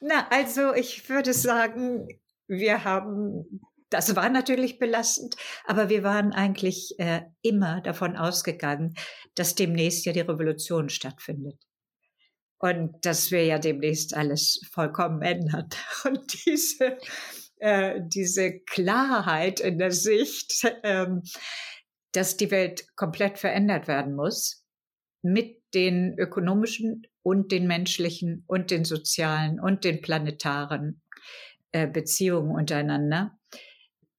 na, 0.00 0.28
also 0.30 0.74
ich 0.74 1.08
würde 1.08 1.34
sagen, 1.34 2.06
wir 2.46 2.84
haben 2.84 3.60
das 3.90 4.14
war 4.16 4.28
natürlich 4.30 4.78
belastend, 4.78 5.34
aber 5.64 5.88
wir 5.88 6.02
waren 6.02 6.32
eigentlich 6.32 6.94
äh, 6.98 7.22
immer 7.42 7.80
davon 7.80 8.16
ausgegangen, 8.16 8.94
dass 9.34 9.56
demnächst 9.56 10.06
ja 10.06 10.12
die 10.12 10.20
Revolution 10.20 10.88
stattfindet. 10.88 11.60
Und 12.58 12.94
dass 13.04 13.30
wir 13.30 13.44
ja 13.44 13.58
demnächst 13.58 14.14
alles 14.14 14.60
vollkommen 14.70 15.22
ändert. 15.22 15.76
Und 16.04 16.44
diese, 16.46 16.98
äh, 17.56 18.00
diese 18.06 18.60
Klarheit 18.60 19.60
in 19.60 19.78
der 19.78 19.92
Sicht, 19.92 20.70
ähm, 20.82 21.22
dass 22.12 22.36
die 22.36 22.50
Welt 22.50 22.84
komplett 22.96 23.38
verändert 23.38 23.88
werden 23.88 24.14
muss, 24.14 24.64
mit 25.22 25.62
den 25.74 26.18
ökonomischen 26.18 27.06
und 27.22 27.52
den 27.52 27.66
menschlichen 27.66 28.44
und 28.46 28.70
den 28.70 28.84
sozialen 28.84 29.60
und 29.60 29.84
den 29.84 30.00
planetaren 30.00 31.02
äh, 31.72 31.86
Beziehungen 31.86 32.50
untereinander, 32.50 33.38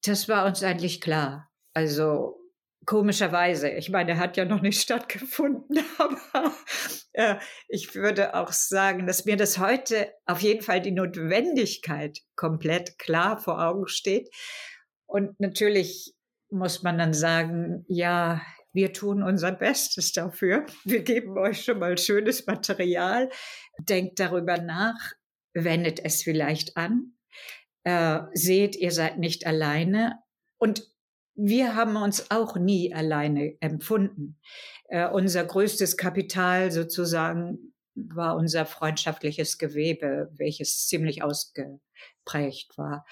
das 0.03 0.27
war 0.27 0.45
uns 0.45 0.63
eigentlich 0.63 1.01
klar. 1.01 1.49
Also 1.73 2.41
komischerweise. 2.85 3.69
Ich 3.69 3.89
meine, 3.89 4.17
hat 4.17 4.37
ja 4.37 4.45
noch 4.45 4.61
nicht 4.61 4.81
stattgefunden, 4.81 5.79
aber 5.97 6.53
äh, 7.13 7.35
ich 7.67 7.95
würde 7.95 8.35
auch 8.35 8.51
sagen, 8.51 9.07
dass 9.07 9.25
mir 9.25 9.37
das 9.37 9.57
heute 9.57 10.11
auf 10.25 10.41
jeden 10.41 10.61
Fall 10.61 10.81
die 10.81 10.91
Notwendigkeit 10.91 12.19
komplett 12.35 12.97
klar 12.97 13.37
vor 13.37 13.61
Augen 13.61 13.87
steht. 13.87 14.29
Und 15.05 15.39
natürlich 15.39 16.13
muss 16.49 16.83
man 16.83 16.97
dann 16.97 17.13
sagen, 17.13 17.85
ja, 17.87 18.41
wir 18.73 18.93
tun 18.93 19.21
unser 19.21 19.51
Bestes 19.51 20.13
dafür. 20.13 20.65
Wir 20.85 21.03
geben 21.03 21.37
euch 21.37 21.65
schon 21.65 21.79
mal 21.79 21.97
schönes 21.97 22.45
Material. 22.45 23.29
Denkt 23.79 24.19
darüber 24.19 24.57
nach, 24.57 25.11
wendet 25.53 25.99
es 26.03 26.23
vielleicht 26.23 26.77
an 26.77 27.13
äh, 27.83 28.19
seht, 28.33 28.75
ihr 28.75 28.91
seid 28.91 29.17
nicht 29.17 29.45
alleine. 29.45 30.19
Und 30.57 30.87
wir 31.35 31.75
haben 31.75 31.95
uns 31.95 32.29
auch 32.29 32.55
nie 32.55 32.93
alleine 32.93 33.55
empfunden. 33.61 34.39
Äh, 34.89 35.07
unser 35.09 35.43
größtes 35.43 35.97
Kapital 35.97 36.71
sozusagen 36.71 37.73
war 37.95 38.35
unser 38.35 38.65
freundschaftliches 38.65 39.57
Gewebe, 39.57 40.29
welches 40.37 40.87
ziemlich 40.87 41.23
ausgeprägt 41.23 42.77
war. 42.77 43.05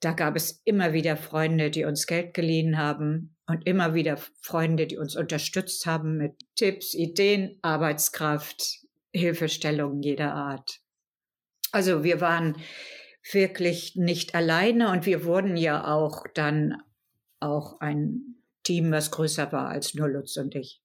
Da 0.00 0.12
gab 0.12 0.34
es 0.36 0.60
immer 0.64 0.92
wieder 0.92 1.16
Freunde, 1.16 1.70
die 1.70 1.84
uns 1.84 2.06
Geld 2.06 2.34
geliehen 2.34 2.76
haben 2.76 3.36
und 3.46 3.66
immer 3.66 3.94
wieder 3.94 4.18
Freunde, 4.40 4.86
die 4.86 4.98
uns 4.98 5.16
unterstützt 5.16 5.86
haben 5.86 6.16
mit 6.16 6.32
Tipps, 6.56 6.94
Ideen, 6.94 7.58
Arbeitskraft, 7.62 8.80
Hilfestellungen 9.14 10.02
jeder 10.02 10.34
Art. 10.34 10.80
Also 11.70 12.02
wir 12.02 12.20
waren 12.20 12.56
wirklich 13.30 13.96
nicht 13.96 14.34
alleine 14.34 14.90
und 14.90 15.06
wir 15.06 15.24
wurden 15.24 15.56
ja 15.56 15.92
auch 15.92 16.24
dann 16.34 16.82
auch 17.40 17.80
ein 17.80 18.36
Team, 18.62 18.90
was 18.92 19.10
größer 19.10 19.52
war 19.52 19.68
als 19.68 19.94
nur 19.94 20.08
Lutz 20.08 20.36
und 20.36 20.54
ich. 20.54 20.80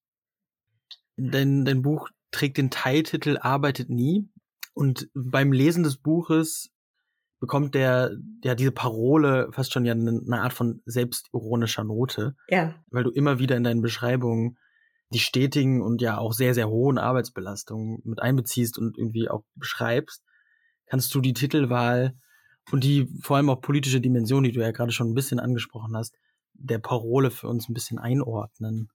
Dein, 1.16 1.66
dein 1.66 1.82
Buch 1.82 2.10
trägt 2.32 2.58
den 2.58 2.70
Teiltitel 2.70 3.38
Arbeitet 3.40 3.90
nie 3.90 4.30
Und 4.74 5.10
beim 5.14 5.52
Lesen 5.52 5.84
des 5.84 5.98
Buches 5.98 6.72
bekommt 7.40 7.76
der, 7.76 8.16
ja, 8.44 8.56
diese 8.56 8.72
Parole 8.72 9.50
fast 9.52 9.74
schon 9.74 9.86
ja 9.86 9.94
eine, 9.94 10.22
eine 10.26 10.42
Art 10.42 10.54
von 10.54 10.82
selbstironischer 10.86 11.84
Note. 11.84 12.36
Ja. 12.50 12.76
Weil 12.90 13.04
du 13.04 13.12
immer 13.12 13.40
wieder 13.40 13.56
in 13.56 13.64
deinen 13.64 13.82
Beschreibungen 13.82 14.58
die 15.14 15.20
stetigen 15.20 15.82
und 15.82 16.02
ja 16.02 16.18
auch 16.18 16.34
sehr, 16.34 16.54
sehr 16.54 16.68
hohen 16.70 16.98
Arbeitsbelastungen 16.98 18.02
mit 18.04 18.22
einbeziehst 18.22 18.78
und 18.78 18.98
irgendwie 18.98 19.30
auch 19.30 19.44
beschreibst, 19.56 20.24
kannst 20.86 21.14
du 21.16 21.22
die 21.22 21.34
Titelwahl 21.34 22.18
und 22.72 22.84
die 22.84 23.08
vor 23.22 23.38
allem 23.38 23.50
auch 23.50 23.62
politische 23.62 24.02
Dimension, 24.02 24.44
die 24.44 24.52
du 24.52 24.62
ja 24.62 24.72
gerade 24.72 24.92
schon 24.92 25.10
ein 25.10 25.16
bisschen 25.16 25.40
angesprochen 25.40 25.96
hast, 25.96 26.16
der 26.54 26.80
Parole 26.80 27.32
für 27.32 27.48
uns 27.48 27.70
ein 27.70 27.74
bisschen 27.74 28.00
einordnen. 28.00 28.90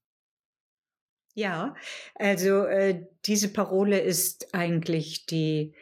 Ja, 1.34 1.74
also 2.14 2.64
äh, 2.64 3.06
diese 3.24 3.52
Parole 3.52 3.98
ist 4.00 4.54
eigentlich 4.54 5.24
die 5.26 5.74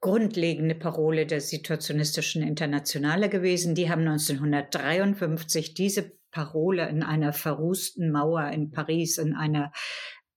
grundlegende 0.00 0.74
Parole 0.74 1.26
der 1.26 1.40
situationistischen 1.40 2.42
Internationale 2.42 3.28
gewesen. 3.28 3.74
Die 3.74 3.90
haben 3.90 4.06
1953 4.06 5.74
diese 5.74 6.12
Parole 6.30 6.88
in 6.88 7.02
einer 7.02 7.32
verrußten 7.32 8.10
Mauer 8.10 8.48
in 8.48 8.70
Paris, 8.70 9.18
in 9.18 9.34
einer 9.34 9.72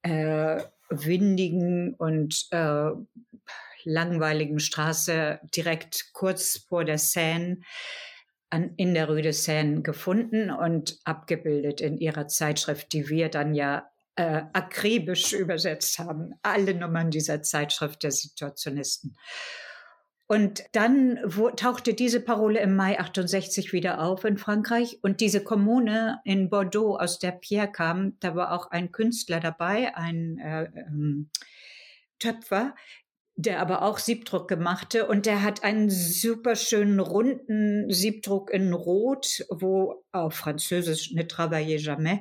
äh, 0.01 0.63
windigen 0.89 1.95
und 1.95 2.47
äh, 2.51 2.91
langweiligen 3.85 4.59
Straße 4.59 5.39
direkt 5.55 6.11
kurz 6.13 6.65
vor 6.67 6.83
der 6.83 6.97
Seine 6.97 7.59
an, 8.49 8.73
in 8.77 8.93
der 8.93 9.09
Rue 9.09 9.21
de 9.21 9.31
Seine 9.31 9.81
gefunden 9.81 10.49
und 10.49 10.99
abgebildet 11.03 11.81
in 11.81 11.97
ihrer 11.97 12.27
Zeitschrift, 12.27 12.93
die 12.93 13.09
wir 13.09 13.29
dann 13.29 13.53
ja 13.53 13.89
äh, 14.15 14.43
akribisch 14.53 15.33
übersetzt 15.33 15.99
haben. 15.99 16.33
Alle 16.41 16.73
Nummern 16.73 17.11
dieser 17.11 17.41
Zeitschrift 17.41 18.03
der 18.03 18.11
Situationisten. 18.11 19.17
Und 20.27 20.63
dann 20.71 21.19
wo, 21.23 21.51
tauchte 21.51 21.93
diese 21.93 22.19
Parole 22.19 22.59
im 22.59 22.75
Mai 22.75 22.99
68 22.99 23.73
wieder 23.73 24.01
auf 24.01 24.23
in 24.23 24.37
Frankreich. 24.37 24.97
Und 25.03 25.21
diese 25.21 25.43
Kommune 25.43 26.19
in 26.23 26.49
Bordeaux, 26.49 26.97
aus 26.97 27.19
der 27.19 27.31
Pierre 27.31 27.71
kam, 27.71 28.17
da 28.21 28.35
war 28.35 28.51
auch 28.51 28.71
ein 28.71 28.91
Künstler 28.91 29.39
dabei, 29.39 29.95
ein 29.95 30.39
äh, 30.39 30.63
ähm, 30.63 31.29
Töpfer, 32.17 32.73
der 33.37 33.59
aber 33.59 33.81
auch 33.81 33.97
Siebdruck 33.97 34.47
gemachte 34.47 35.07
und 35.07 35.25
der 35.25 35.43
hat 35.43 35.63
einen 35.63 35.89
super 35.89 36.55
schönen 36.55 36.99
runden 36.99 37.91
Siebdruck 37.91 38.49
in 38.49 38.73
Rot, 38.73 39.45
wo 39.49 40.05
auf 40.13 40.35
Französisch 40.35 41.11
ne 41.11 41.27
travaillez 41.27 41.83
jamais 41.83 42.19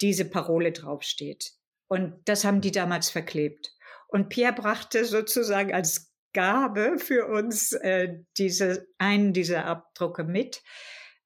diese 0.00 0.24
Parole 0.24 0.72
draufsteht. 0.72 1.52
Und 1.88 2.14
das 2.24 2.44
haben 2.44 2.60
die 2.60 2.72
damals 2.72 3.10
verklebt. 3.10 3.72
Und 4.08 4.28
Pierre 4.28 4.54
brachte 4.54 5.04
sozusagen 5.04 5.72
als 5.72 6.12
Gabe 6.32 6.98
für 6.98 7.26
uns 7.26 7.72
äh, 7.72 8.18
diese, 8.36 8.88
einen 8.98 9.32
dieser 9.32 9.66
Abdrucke 9.66 10.24
mit, 10.24 10.62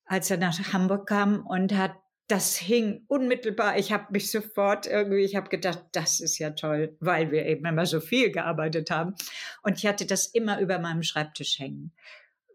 als 0.05 0.31
er 0.31 0.37
nach 0.37 0.73
Hamburg 0.73 1.09
kam 1.09 1.47
und 1.47 1.75
hat 1.75 1.97
das 2.31 2.57
hing 2.57 3.05
unmittelbar. 3.09 3.77
Ich 3.77 3.91
habe 3.91 4.07
mich 4.13 4.31
sofort 4.31 4.87
irgendwie, 4.87 5.25
ich 5.25 5.35
habe 5.35 5.49
gedacht, 5.49 5.85
das 5.93 6.21
ist 6.21 6.39
ja 6.39 6.51
toll, 6.51 6.97
weil 7.01 7.33
wir 7.33 7.45
eben 7.47 7.65
immer 7.67 7.87
so 7.87 8.01
viel 8.01 8.31
gearbeitet 8.31 8.91
haben. 8.91 9.15
Und 9.63 9.79
ich 9.79 9.87
hatte 9.87 10.07
das 10.07 10.27
immer 10.27 10.61
über 10.61 10.79
meinem 10.79 11.03
Schreibtisch 11.03 11.59
hängen. 11.59 11.93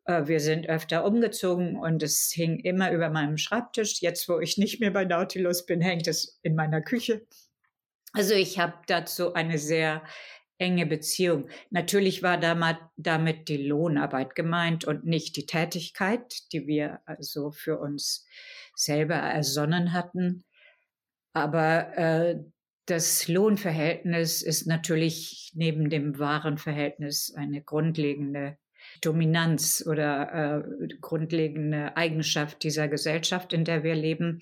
Äh, 0.05 0.27
wir 0.27 0.39
sind 0.39 0.70
öfter 0.70 1.03
umgezogen 1.03 1.75
und 1.75 2.03
es 2.03 2.32
hing 2.34 2.60
immer 2.60 2.91
über 2.91 3.10
meinem 3.10 3.38
Schreibtisch. 3.38 4.01
Jetzt, 4.01 4.29
wo 4.29 4.39
ich 4.39 4.58
nicht 4.58 4.79
mehr 4.79 4.91
bei 4.91 5.03
Nautilus 5.03 5.65
bin, 5.65 5.82
hängt 5.82 6.08
es 6.08 6.39
in 6.41 6.55
meiner 6.55 6.82
Küche. 6.82 7.25
Also 8.13 8.34
ich 8.34 8.60
habe 8.60 8.75
dazu 8.88 9.34
eine 9.34 9.58
sehr 9.58 10.03
enge 10.58 10.86
Beziehung. 10.86 11.50
Natürlich 11.70 12.24
war 12.24 12.38
damit 12.38 13.50
die 13.50 13.67
Lohnarbeit 13.67 14.36
gemeint 14.36 14.86
und 14.86 15.05
nicht 15.05 15.36
die 15.36 15.46
Tätigkeit, 15.46 16.51
die 16.53 16.65
wir 16.65 17.01
also 17.05 17.51
für 17.51 17.77
uns 17.77 18.25
selber 18.75 19.15
ersonnen 19.15 19.94
hatten. 19.94 20.44
Aber 21.34 21.98
äh, 21.98 22.39
das 22.86 23.27
Lohnverhältnis 23.27 24.41
ist 24.41 24.67
natürlich 24.67 25.51
neben 25.55 25.90
dem 25.90 26.20
wahren 26.20 26.57
Verhältnis 26.57 27.33
eine 27.35 27.64
grundlegende 27.64 28.57
Dominanz 29.01 29.83
oder 29.85 30.64
äh, 30.64 30.88
grundlegende 31.01 31.98
Eigenschaft 31.98 32.64
dieser 32.64 32.88
Gesellschaft, 32.88 33.53
in 33.53 33.66
der 33.66 33.83
wir 33.83 33.96
leben. 33.96 34.42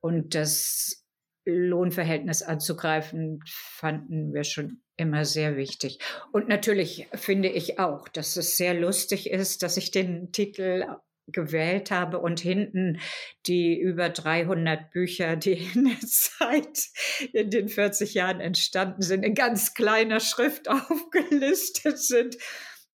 Und 0.00 0.34
das 0.34 1.04
Lohnverhältnis 1.44 2.42
anzugreifen, 2.42 3.40
fanden 3.46 4.32
wir 4.32 4.44
schon 4.44 4.82
immer 4.96 5.24
sehr 5.24 5.56
wichtig. 5.56 5.98
Und 6.32 6.48
natürlich 6.48 7.08
finde 7.14 7.48
ich 7.48 7.78
auch, 7.78 8.08
dass 8.08 8.36
es 8.36 8.56
sehr 8.56 8.74
lustig 8.74 9.30
ist, 9.30 9.62
dass 9.62 9.76
ich 9.76 9.90
den 9.90 10.30
Titel 10.32 10.84
gewählt 11.28 11.90
habe 11.90 12.18
und 12.18 12.40
hinten 12.40 13.00
die 13.46 13.78
über 13.78 14.08
300 14.08 14.90
Bücher, 14.90 15.36
die 15.36 15.52
in 15.74 15.84
der 15.84 16.00
Zeit 16.06 16.88
in 17.32 17.50
den 17.50 17.68
40 17.68 18.14
Jahren 18.14 18.40
entstanden 18.40 19.02
sind, 19.02 19.22
in 19.24 19.34
ganz 19.34 19.74
kleiner 19.74 20.20
Schrift 20.20 20.68
aufgelistet 20.68 21.98
sind. 21.98 22.36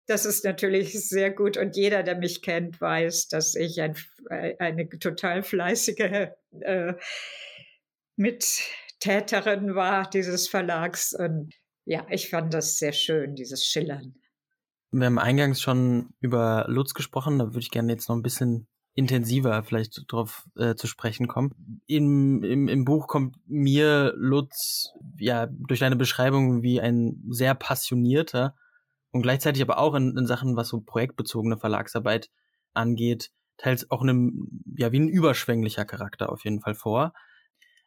Das 0.06 0.24
ist 0.24 0.44
natürlich 0.44 0.92
sehr 1.08 1.30
gut 1.30 1.56
und 1.56 1.76
jeder, 1.76 2.04
der 2.04 2.16
mich 2.16 2.40
kennt, 2.42 2.80
weiß, 2.80 3.28
dass 3.28 3.56
ich 3.56 3.80
ein, 3.80 3.96
eine 4.28 4.88
total 4.88 5.42
fleißige 5.42 6.30
äh, 6.60 6.94
Mittäterin 8.16 9.74
war 9.74 10.08
dieses 10.08 10.48
Verlags. 10.48 11.12
Und 11.12 11.54
ja, 11.84 12.06
ich 12.08 12.30
fand 12.30 12.54
das 12.54 12.78
sehr 12.78 12.92
schön, 12.92 13.34
dieses 13.34 13.66
Schillern. 13.66 14.14
Wir 14.92 15.06
haben 15.06 15.18
eingangs 15.18 15.60
schon 15.60 16.10
über 16.20 16.66
Lutz 16.68 16.94
gesprochen, 16.94 17.38
da 17.38 17.46
würde 17.46 17.60
ich 17.60 17.70
gerne 17.70 17.92
jetzt 17.92 18.08
noch 18.08 18.16
ein 18.16 18.22
bisschen 18.22 18.68
intensiver 18.94 19.62
vielleicht 19.62 20.10
drauf 20.10 20.48
äh, 20.56 20.74
zu 20.74 20.86
sprechen 20.86 21.28
kommen. 21.28 21.82
Im, 21.86 22.42
im, 22.42 22.66
Im 22.66 22.84
Buch 22.84 23.08
kommt 23.08 23.36
mir 23.46 24.14
Lutz 24.16 24.90
ja 25.18 25.46
durch 25.46 25.80
deine 25.80 25.96
Beschreibung 25.96 26.62
wie 26.62 26.80
ein 26.80 27.22
sehr 27.28 27.54
passionierter 27.54 28.54
und 29.12 29.22
gleichzeitig 29.22 29.62
aber 29.62 29.78
auch 29.78 29.94
in, 29.94 30.16
in 30.16 30.26
Sachen, 30.26 30.56
was 30.56 30.68
so 30.68 30.80
projektbezogene 30.80 31.58
Verlagsarbeit 31.58 32.30
angeht, 32.72 33.30
teils 33.58 33.90
auch 33.90 34.02
einem, 34.02 34.62
ja, 34.76 34.92
wie 34.92 35.00
ein 35.00 35.08
überschwänglicher 35.08 35.84
Charakter 35.84 36.30
auf 36.30 36.44
jeden 36.44 36.60
Fall 36.60 36.74
vor. 36.74 37.12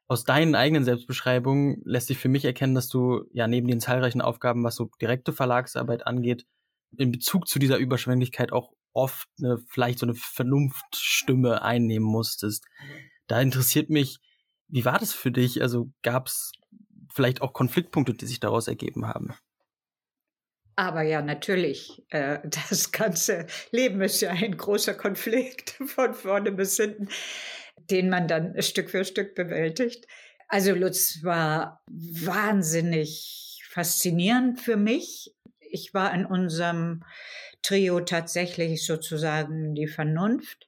Aus 0.07 0.23
deinen 0.23 0.55
eigenen 0.55 0.83
Selbstbeschreibungen 0.83 1.81
lässt 1.85 2.07
sich 2.07 2.17
für 2.17 2.29
mich 2.29 2.45
erkennen, 2.45 2.75
dass 2.75 2.87
du 2.87 3.25
ja 3.31 3.47
neben 3.47 3.67
den 3.67 3.79
zahlreichen 3.79 4.21
Aufgaben, 4.21 4.63
was 4.63 4.75
so 4.75 4.89
direkte 5.01 5.33
Verlagsarbeit 5.33 6.05
angeht, 6.05 6.45
in 6.97 7.11
Bezug 7.11 7.47
zu 7.47 7.59
dieser 7.59 7.77
Überschwänglichkeit 7.77 8.51
auch 8.51 8.71
oft 8.93 9.27
eine, 9.39 9.57
vielleicht 9.67 9.99
so 9.99 10.05
eine 10.05 10.15
Vernunftstimme 10.15 11.61
einnehmen 11.61 12.07
musstest. 12.07 12.65
Da 13.27 13.41
interessiert 13.41 13.89
mich, 13.89 14.19
wie 14.67 14.85
war 14.85 14.99
das 14.99 15.13
für 15.13 15.31
dich? 15.31 15.61
Also 15.61 15.91
gab 16.03 16.27
es 16.27 16.51
vielleicht 17.11 17.41
auch 17.41 17.53
Konfliktpunkte, 17.53 18.13
die 18.13 18.25
sich 18.25 18.39
daraus 18.39 18.67
ergeben 18.67 19.07
haben? 19.07 19.33
Aber 20.75 21.01
ja, 21.01 21.21
natürlich, 21.21 22.03
äh, 22.09 22.39
das 22.69 22.91
ganze 22.91 23.47
Leben 23.71 24.01
ist 24.01 24.21
ja 24.21 24.31
ein 24.31 24.55
großer 24.55 24.93
Konflikt 24.93 25.71
von 25.87 26.13
vorne 26.13 26.51
bis 26.51 26.77
hinten, 26.77 27.09
den 27.89 28.09
man 28.09 28.27
dann 28.27 28.61
Stück 28.61 28.89
für 28.89 29.03
Stück 29.05 29.35
bewältigt. 29.35 30.07
Also 30.47 30.73
Lutz 30.73 31.19
war 31.21 31.83
wahnsinnig 31.87 33.61
faszinierend 33.69 34.59
für 34.59 34.77
mich 34.77 35.35
ich 35.71 35.93
war 35.93 36.13
in 36.13 36.25
unserem 36.25 37.03
Trio 37.61 37.99
tatsächlich 38.01 38.85
sozusagen 38.85 39.75
die 39.75 39.87
Vernunft. 39.87 40.67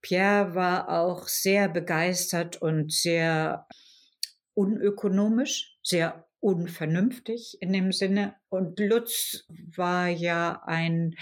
Pierre 0.00 0.54
war 0.54 0.88
auch 0.88 1.28
sehr 1.28 1.68
begeistert 1.68 2.60
und 2.62 2.92
sehr 2.92 3.66
unökonomisch, 4.54 5.78
sehr 5.82 6.28
unvernünftig 6.40 7.58
in 7.60 7.72
dem 7.72 7.92
Sinne. 7.92 8.34
Und 8.48 8.78
Lutz 8.78 9.44
war 9.76 10.08
ja 10.08 10.62
ein, 10.66 11.16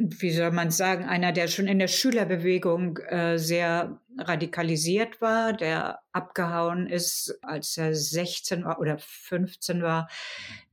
wie 0.00 0.30
soll 0.30 0.50
man 0.50 0.70
sagen, 0.70 1.04
einer, 1.04 1.32
der 1.32 1.48
schon 1.48 1.66
in 1.66 1.78
der 1.78 1.88
Schülerbewegung 1.88 2.98
äh, 2.98 3.38
sehr 3.38 4.00
radikalisiert 4.18 5.20
war, 5.20 5.52
der 5.52 6.00
abgehauen 6.12 6.86
ist, 6.86 7.38
als 7.42 7.76
er 7.76 7.94
16 7.94 8.64
war 8.64 8.80
oder 8.80 8.98
15 8.98 9.82
war, 9.82 10.08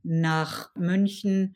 nach 0.04 0.74
München, 0.76 1.56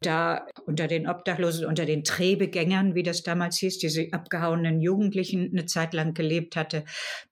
da 0.00 0.46
unter 0.66 0.86
den 0.86 1.08
Obdachlosen, 1.08 1.66
unter 1.66 1.84
den 1.84 2.04
Trebegängern, 2.04 2.94
wie 2.94 3.02
das 3.02 3.24
damals 3.24 3.56
hieß, 3.58 3.78
diese 3.78 4.08
abgehauenen 4.12 4.80
Jugendlichen 4.80 5.50
eine 5.50 5.66
Zeit 5.66 5.92
lang 5.92 6.14
gelebt 6.14 6.54
hatte, 6.54 6.84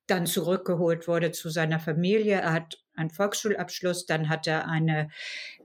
dann 0.09 0.27
zurückgeholt 0.27 1.07
wurde 1.07 1.31
zu 1.31 1.49
seiner 1.49 1.79
Familie. 1.79 2.41
Er 2.41 2.53
hat 2.53 2.79
einen 2.97 3.11
Volksschulabschluss, 3.11 4.07
dann 4.07 4.29
hat 4.29 4.47
er 4.47 4.69
eine 4.69 5.11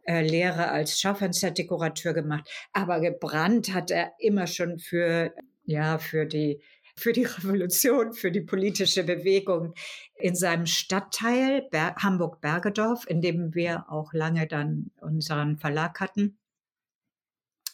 äh, 0.03 0.21
Lehre 0.21 0.69
als 0.69 0.99
Schaufensterdekorateur 0.99 2.13
gemacht, 2.13 2.49
aber 2.73 2.99
gebrannt 2.99 3.73
hat 3.73 3.91
er 3.91 4.13
immer 4.19 4.47
schon 4.47 4.79
für 4.79 5.33
ja 5.63 5.97
für 5.97 6.25
die 6.25 6.61
für 6.95 7.13
die 7.13 7.23
Revolution, 7.23 8.13
für 8.13 8.31
die 8.31 8.41
politische 8.41 9.03
Bewegung 9.03 9.73
in 10.15 10.35
seinem 10.35 10.65
Stadtteil 10.65 11.67
Ber 11.71 11.95
Hamburg-Bergedorf, 11.97 13.05
in 13.07 13.21
dem 13.21 13.55
wir 13.55 13.85
auch 13.89 14.13
lange 14.13 14.47
dann 14.47 14.91
unseren 14.99 15.57
Verlag 15.57 15.99
hatten, 15.99 16.37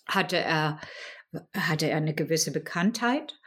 hatte 0.08 0.38
er, 0.38 0.80
hatte 1.56 1.90
er 1.90 1.98
eine 1.98 2.14
gewisse 2.14 2.52
Bekanntheit. 2.52 3.40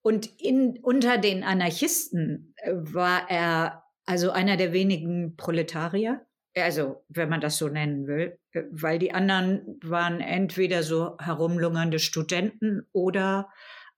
Und 0.00 0.40
in, 0.40 0.78
unter 0.82 1.18
den 1.18 1.44
Anarchisten 1.44 2.54
war 2.64 3.28
er 3.28 3.84
also 4.08 4.30
einer 4.30 4.56
der 4.56 4.72
wenigen 4.72 5.36
Proletarier, 5.36 6.26
also 6.56 7.04
wenn 7.10 7.28
man 7.28 7.42
das 7.42 7.58
so 7.58 7.68
nennen 7.68 8.06
will, 8.06 8.38
weil 8.70 8.98
die 8.98 9.12
anderen 9.12 9.78
waren 9.82 10.22
entweder 10.22 10.82
so 10.82 11.18
herumlungernde 11.18 11.98
Studenten 11.98 12.88
oder 12.92 13.50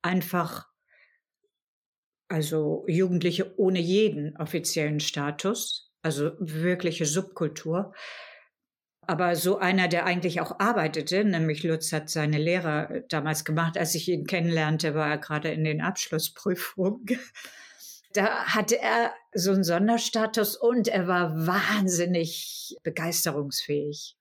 einfach 0.02 0.66
also 2.26 2.84
Jugendliche 2.88 3.56
ohne 3.56 3.78
jeden 3.78 4.36
offiziellen 4.36 4.98
Status, 4.98 5.92
also 6.02 6.32
wirkliche 6.40 7.06
Subkultur. 7.06 7.94
Aber 9.02 9.36
so 9.36 9.58
einer, 9.58 9.86
der 9.86 10.06
eigentlich 10.06 10.40
auch 10.40 10.58
arbeitete, 10.58 11.24
nämlich 11.24 11.62
Lutz 11.62 11.92
hat 11.92 12.10
seine 12.10 12.38
Lehrer 12.38 13.02
damals 13.08 13.44
gemacht, 13.44 13.78
als 13.78 13.94
ich 13.94 14.08
ihn 14.08 14.26
kennenlernte, 14.26 14.96
war 14.96 15.08
er 15.08 15.18
gerade 15.18 15.50
in 15.50 15.62
den 15.62 15.80
Abschlussprüfungen. 15.80 17.06
Da 18.12 18.46
hatte 18.46 18.78
er 18.80 19.14
so 19.32 19.52
einen 19.52 19.64
Sonderstatus 19.64 20.56
und 20.56 20.88
er 20.88 21.06
war 21.06 21.46
wahnsinnig 21.46 22.76
begeisterungsfähig 22.82 24.16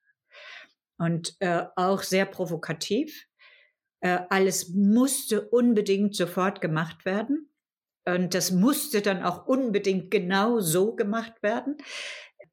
und 0.99 1.35
äh, 1.39 1.63
auch 1.75 2.03
sehr 2.03 2.25
provokativ. 2.25 3.25
Äh, 4.01 4.19
alles 4.29 4.69
musste 4.69 5.49
unbedingt 5.49 6.15
sofort 6.15 6.61
gemacht 6.61 7.05
werden. 7.05 7.49
Und 8.05 8.33
das 8.33 8.51
musste 8.51 9.01
dann 9.01 9.23
auch 9.23 9.45
unbedingt 9.45 10.11
genau 10.11 10.59
so 10.59 10.95
gemacht 10.95 11.41
werden. 11.41 11.77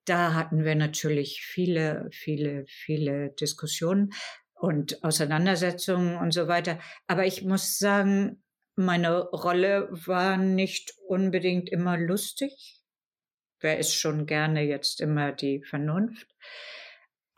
Da 0.05 0.35
hatten 0.35 0.65
wir 0.65 0.75
natürlich 0.75 1.43
viele, 1.43 2.09
viele, 2.13 2.65
viele 2.67 3.31
Diskussionen 3.31 4.13
und 4.55 5.03
Auseinandersetzungen 5.05 6.17
und 6.17 6.33
so 6.33 6.49
weiter. 6.49 6.79
Aber 7.07 7.27
ich 7.27 7.43
muss 7.43 7.79
sagen, 7.79 8.43
meine 8.77 9.23
Rolle 9.31 9.89
war 9.91 10.37
nicht 10.37 10.95
unbedingt 11.09 11.71
immer 11.71 11.97
lustig. 11.97 12.83
Wer 13.61 13.79
ist 13.79 13.95
schon 13.95 14.27
gerne 14.27 14.63
jetzt 14.63 15.01
immer 15.01 15.33
die 15.33 15.63
Vernunft? 15.63 16.29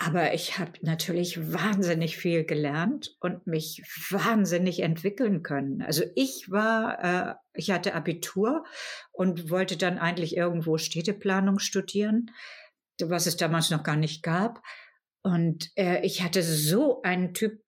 Aber 0.00 0.32
ich 0.32 0.58
habe 0.58 0.72
natürlich 0.82 1.52
wahnsinnig 1.52 2.16
viel 2.16 2.44
gelernt 2.44 3.16
und 3.20 3.48
mich 3.48 3.82
wahnsinnig 4.10 4.80
entwickeln 4.80 5.42
können. 5.42 5.82
Also 5.82 6.04
ich 6.14 6.50
war, 6.50 7.04
äh, 7.04 7.34
ich 7.54 7.72
hatte 7.72 7.94
Abitur 7.94 8.64
und 9.10 9.50
wollte 9.50 9.76
dann 9.76 9.98
eigentlich 9.98 10.36
irgendwo 10.36 10.78
Städteplanung 10.78 11.58
studieren, 11.58 12.30
was 13.00 13.26
es 13.26 13.36
damals 13.36 13.70
noch 13.70 13.82
gar 13.82 13.96
nicht 13.96 14.22
gab. 14.22 14.62
Und 15.22 15.72
äh, 15.76 16.00
ich 16.04 16.22
hatte 16.22 16.44
so 16.44 17.02
einen 17.02 17.34
Typ 17.34 17.60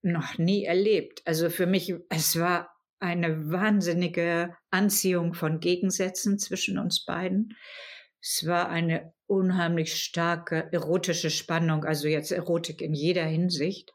noch 0.00 0.38
nie 0.38 0.64
erlebt. 0.64 1.20
Also 1.26 1.50
für 1.50 1.66
mich, 1.66 1.94
es 2.08 2.38
war 2.38 2.77
eine 3.00 3.50
wahnsinnige 3.50 4.56
Anziehung 4.70 5.34
von 5.34 5.60
Gegensätzen 5.60 6.38
zwischen 6.38 6.78
uns 6.78 7.04
beiden. 7.04 7.56
Es 8.20 8.46
war 8.46 8.68
eine 8.68 9.12
unheimlich 9.26 9.94
starke 10.02 10.68
erotische 10.72 11.30
Spannung, 11.30 11.84
also 11.84 12.08
jetzt 12.08 12.32
Erotik 12.32 12.80
in 12.80 12.94
jeder 12.94 13.24
Hinsicht. 13.24 13.92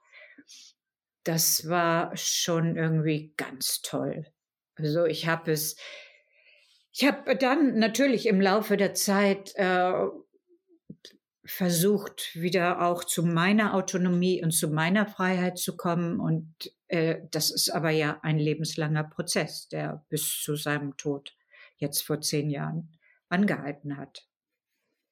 Das 1.24 1.68
war 1.68 2.16
schon 2.16 2.78
irgendwie 2.78 3.34
ganz 3.38 3.82
toll. 3.82 4.26
Also 4.76 5.06
ich 5.06 5.28
habe 5.28 5.52
es, 5.52 5.76
ich 6.92 7.06
habe 7.06 7.36
dann 7.36 7.80
natürlich 7.80 8.28
im 8.28 8.42
Laufe 8.42 8.78
der 8.78 8.94
Zeit 8.94 9.54
äh, 9.56 9.94
versucht, 11.46 12.36
wieder 12.36 12.82
auch 12.82 13.04
zu 13.04 13.24
meiner 13.24 13.74
Autonomie 13.74 14.44
und 14.44 14.52
zu 14.52 14.70
meiner 14.70 15.06
Freiheit 15.06 15.58
zu 15.58 15.76
kommen. 15.76 16.20
Und 16.20 16.54
das 17.32 17.50
ist 17.50 17.70
aber 17.70 17.90
ja 17.90 18.20
ein 18.22 18.38
lebenslanger 18.38 19.04
Prozess, 19.04 19.68
der 19.68 20.06
bis 20.10 20.42
zu 20.42 20.56
seinem 20.56 20.96
Tod 20.98 21.36
jetzt 21.78 22.02
vor 22.02 22.22
zehn 22.22 22.50
Jahren 22.50 22.98
angehalten 23.30 23.98
hat. 23.98 24.28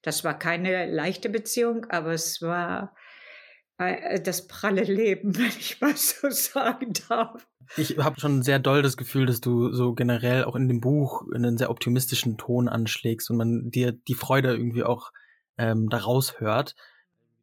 Das 0.02 0.24
war 0.24 0.38
keine 0.38 0.86
leichte 0.90 1.28
Beziehung, 1.28 1.86
aber 1.90 2.12
es 2.12 2.40
war 2.42 2.94
äh, 3.78 4.20
das 4.20 4.46
pralle 4.46 4.84
Leben, 4.84 5.36
wenn 5.38 5.46
ich 5.46 5.80
mal 5.80 5.96
so 5.96 6.30
sagen 6.30 6.92
darf. 7.08 7.46
Ich 7.76 7.96
habe 7.98 8.20
schon 8.20 8.42
sehr 8.42 8.58
doll 8.58 8.82
das 8.82 8.96
Gefühl, 8.96 9.26
dass 9.26 9.40
du 9.40 9.72
so 9.72 9.94
generell 9.94 10.44
auch 10.44 10.56
in 10.56 10.68
dem 10.68 10.80
Buch 10.80 11.24
einen 11.34 11.56
sehr 11.56 11.70
optimistischen 11.70 12.36
Ton 12.36 12.68
anschlägst 12.68 13.30
und 13.30 13.36
man 13.36 13.70
dir 13.70 13.92
die 13.92 14.14
Freude 14.14 14.52
irgendwie 14.52 14.82
auch 14.82 15.12
ähm, 15.58 15.88
daraus 15.88 16.38
hört. 16.40 16.74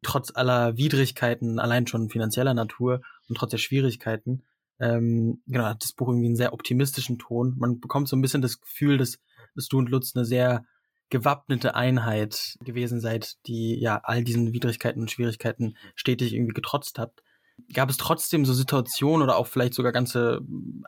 Trotz 0.01 0.33
aller 0.33 0.77
Widrigkeiten, 0.77 1.59
allein 1.59 1.87
schon 1.87 2.09
finanzieller 2.09 2.53
Natur 2.53 3.01
und 3.29 3.35
trotz 3.35 3.51
der 3.51 3.57
Schwierigkeiten, 3.57 4.43
ähm, 4.79 5.41
genau, 5.47 5.65
hat 5.65 5.83
das 5.83 5.93
Buch 5.93 6.07
irgendwie 6.07 6.27
einen 6.27 6.35
sehr 6.35 6.53
optimistischen 6.53 7.19
Ton. 7.19 7.55
Man 7.57 7.79
bekommt 7.79 8.07
so 8.07 8.15
ein 8.15 8.21
bisschen 8.21 8.41
das 8.41 8.61
Gefühl, 8.61 8.97
dass, 8.97 9.19
dass 9.55 9.67
du 9.67 9.77
und 9.77 9.89
Lutz 9.89 10.15
eine 10.15 10.25
sehr 10.25 10.65
gewappnete 11.09 11.75
Einheit 11.75 12.57
gewesen 12.63 13.01
seid, 13.01 13.37
die 13.47 13.79
ja 13.79 13.99
all 14.03 14.23
diesen 14.23 14.53
Widrigkeiten 14.53 15.01
und 15.01 15.11
Schwierigkeiten 15.11 15.75
stetig 15.95 16.33
irgendwie 16.33 16.53
getrotzt 16.53 16.99
habt. 16.99 17.23
Gab 17.73 17.89
es 17.89 17.97
trotzdem 17.97 18.45
so 18.45 18.53
Situationen 18.53 19.23
oder 19.23 19.37
auch 19.37 19.47
vielleicht 19.47 19.73
sogar 19.73 19.91
ganze 19.91 20.41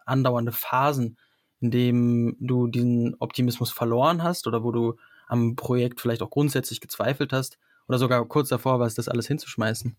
andauernde 0.06 0.52
Phasen, 0.52 1.18
in 1.60 1.72
denen 1.72 2.38
du 2.40 2.68
diesen 2.68 3.16
Optimismus 3.20 3.72
verloren 3.72 4.24
hast 4.24 4.48
oder 4.48 4.64
wo 4.64 4.72
du 4.72 4.96
am 5.28 5.56
Projekt 5.56 6.00
vielleicht 6.00 6.22
auch 6.22 6.30
grundsätzlich 6.30 6.82
gezweifelt 6.82 7.34
hast 7.34 7.58
oder 7.88 7.98
sogar 7.98 8.26
kurz 8.26 8.50
davor 8.50 8.80
warst, 8.80 8.98
das 8.98 9.10
alles 9.10 9.28
hinzuschmeißen? 9.28 9.96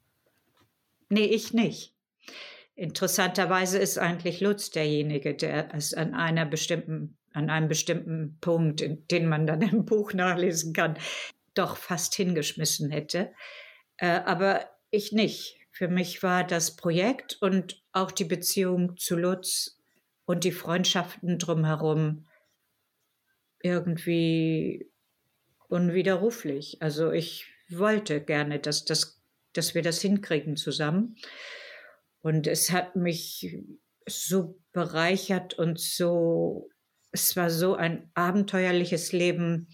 Nee, 1.10 1.26
ich 1.26 1.52
nicht. 1.52 1.94
Interessanterweise 2.74 3.78
ist 3.78 3.98
eigentlich 3.98 4.40
Lutz 4.40 4.70
derjenige, 4.70 5.34
der 5.34 5.74
es 5.74 5.94
an 5.94 6.14
einer 6.14 6.46
bestimmten 6.46 7.18
an 7.34 7.50
einem 7.50 7.68
bestimmten 7.68 8.38
Punkt, 8.40 8.84
den 9.10 9.28
man 9.28 9.46
dann 9.46 9.62
im 9.62 9.84
Buch 9.84 10.12
nachlesen 10.12 10.72
kann, 10.72 10.98
doch 11.54 11.76
fast 11.76 12.14
hingeschmissen 12.14 12.90
hätte. 12.90 13.32
Äh, 13.96 14.20
aber 14.24 14.68
ich 14.90 15.12
nicht. 15.12 15.58
Für 15.70 15.88
mich 15.88 16.22
war 16.22 16.44
das 16.44 16.76
Projekt 16.76 17.38
und 17.40 17.82
auch 17.92 18.10
die 18.10 18.24
Beziehung 18.24 18.96
zu 18.96 19.16
Lutz 19.16 19.78
und 20.26 20.44
die 20.44 20.52
Freundschaften 20.52 21.38
drumherum 21.38 22.26
irgendwie 23.62 24.90
unwiderruflich. 25.68 26.78
Also 26.80 27.10
ich 27.12 27.46
wollte 27.70 28.20
gerne, 28.20 28.58
dass, 28.58 28.84
das, 28.84 29.22
dass 29.54 29.74
wir 29.74 29.82
das 29.82 30.00
hinkriegen 30.02 30.56
zusammen. 30.56 31.16
Und 32.22 32.46
es 32.46 32.70
hat 32.70 32.96
mich 32.96 33.58
so 34.06 34.58
bereichert 34.72 35.54
und 35.54 35.78
so 35.78 36.70
es 37.12 37.36
war 37.36 37.50
so 37.50 37.74
ein 37.74 38.10
abenteuerliches 38.14 39.12
Leben. 39.12 39.68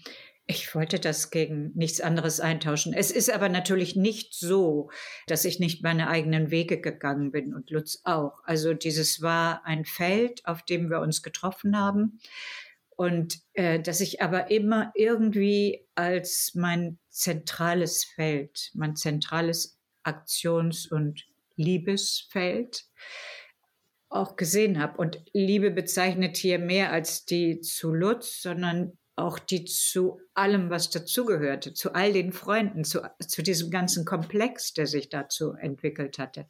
Ich 0.45 0.75
wollte 0.75 0.99
das 0.99 1.31
gegen 1.31 1.71
nichts 1.73 2.01
anderes 2.01 2.39
eintauschen. 2.39 2.93
Es 2.93 3.11
ist 3.11 3.31
aber 3.31 3.49
natürlich 3.49 3.95
nicht 3.95 4.33
so, 4.33 4.89
dass 5.27 5.45
ich 5.45 5.59
nicht 5.59 5.83
meine 5.83 6.09
eigenen 6.09 6.51
Wege 6.51 6.81
gegangen 6.81 7.31
bin 7.31 7.53
und 7.53 7.69
Lutz 7.69 8.01
auch. 8.03 8.39
Also 8.43 8.73
dieses 8.73 9.21
war 9.21 9.65
ein 9.65 9.85
Feld, 9.85 10.45
auf 10.45 10.63
dem 10.63 10.89
wir 10.89 10.99
uns 10.99 11.23
getroffen 11.23 11.77
haben 11.77 12.19
und 12.89 13.39
äh, 13.53 13.79
dass 13.79 14.01
ich 14.01 14.21
aber 14.21 14.51
immer 14.51 14.91
irgendwie 14.95 15.87
als 15.95 16.51
mein 16.55 16.99
zentrales 17.09 18.03
Feld, 18.03 18.71
mein 18.73 18.95
zentrales 18.95 19.79
Aktions- 20.03 20.91
und 20.91 21.28
Liebesfeld 21.59 22.85
auch 24.09 24.35
gesehen 24.35 24.79
habe. 24.79 24.97
Und 24.97 25.21
Liebe 25.33 25.71
bezeichnet 25.71 26.37
hier 26.37 26.57
mehr 26.57 26.91
als 26.91 27.25
die 27.25 27.61
zu 27.61 27.93
Lutz, 27.93 28.41
sondern 28.41 28.97
auch 29.15 29.37
die 29.37 29.65
zu 29.65 30.21
allem, 30.33 30.69
was 30.69 30.89
dazugehörte, 30.89 31.73
zu 31.73 31.93
all 31.93 32.13
den 32.13 32.31
Freunden, 32.31 32.83
zu, 32.83 33.01
zu 33.19 33.43
diesem 33.43 33.69
ganzen 33.69 34.05
Komplex, 34.05 34.73
der 34.73 34.87
sich 34.87 35.09
dazu 35.09 35.53
entwickelt 35.53 36.17
hatte. 36.17 36.47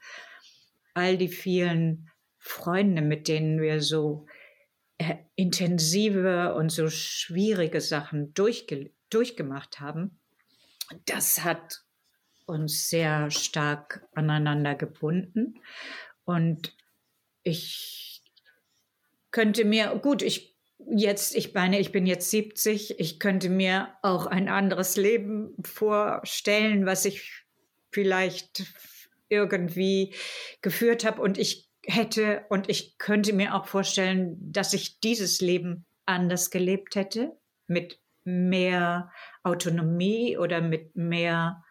All 0.94 1.18
die 1.18 1.30
vielen 1.30 2.10
Freunde, 2.38 3.02
mit 3.02 3.28
denen 3.28 3.60
wir 3.60 3.82
so 3.82 4.28
äh, 5.00 5.16
intensive 5.36 6.54
und 6.54 6.70
so 6.70 6.90
schwierige 6.90 7.82
Sachen 7.82 8.34
durchge 8.34 8.92
durchgemacht 9.10 9.80
haben, 9.80 10.20
das 11.06 11.44
hat 11.44 11.82
uns 12.50 12.90
sehr 12.90 13.32
stark 13.32 14.08
aneinander 14.14 14.76
gebunden. 14.76 15.62
Und 16.26 16.76
ich 17.44 18.24
könnte 19.32 19.64
mir, 19.64 19.96
gut, 20.02 20.22
ich 20.22 20.58
jetzt, 20.92 21.36
ich 21.36 21.54
meine, 21.54 21.80
ich 21.80 21.92
bin 21.92 22.06
jetzt 22.06 22.30
70, 22.32 23.00
ich 23.00 23.20
könnte 23.20 23.50
mir 23.50 23.90
auch 24.02 24.26
ein 24.26 24.50
anderes 24.50 24.98
Leben 24.98 25.56
vorstellen, 25.64 26.86
was 26.86 27.06
ich 27.06 27.46
vielleicht 27.92 28.64
irgendwie 29.30 30.16
geführt 30.62 31.06
habe. 31.06 31.22
Und 31.22 31.38
ich 31.38 31.70
hätte 31.86 32.46
und 32.50 32.70
ich 32.70 32.98
könnte 32.98 33.34
mir 33.34 33.56
auch 33.56 33.68
vorstellen, 33.68 34.38
dass 34.40 34.74
ich 34.74 35.00
dieses 35.00 35.42
Leben 35.42 35.86
anders 36.06 36.50
gelebt 36.50 36.96
hätte, 36.96 37.38
mit 37.68 38.00
mehr 38.24 39.12
Autonomie 39.44 40.38
oder 40.38 40.62
mit 40.62 40.96
mehr 40.96 41.64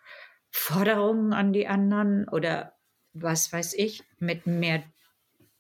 Forderungen 0.51 1.33
an 1.33 1.53
die 1.53 1.67
anderen 1.67 2.29
oder 2.29 2.75
was 3.13 3.53
weiß 3.53 3.75
ich, 3.75 4.03
mit 4.19 4.47
mehr 4.47 4.83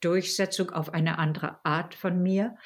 Durchsetzung 0.00 0.70
auf 0.70 0.92
eine 0.92 1.18
andere 1.18 1.64
Art 1.64 1.94
von 1.94 2.22
mir. 2.22 2.56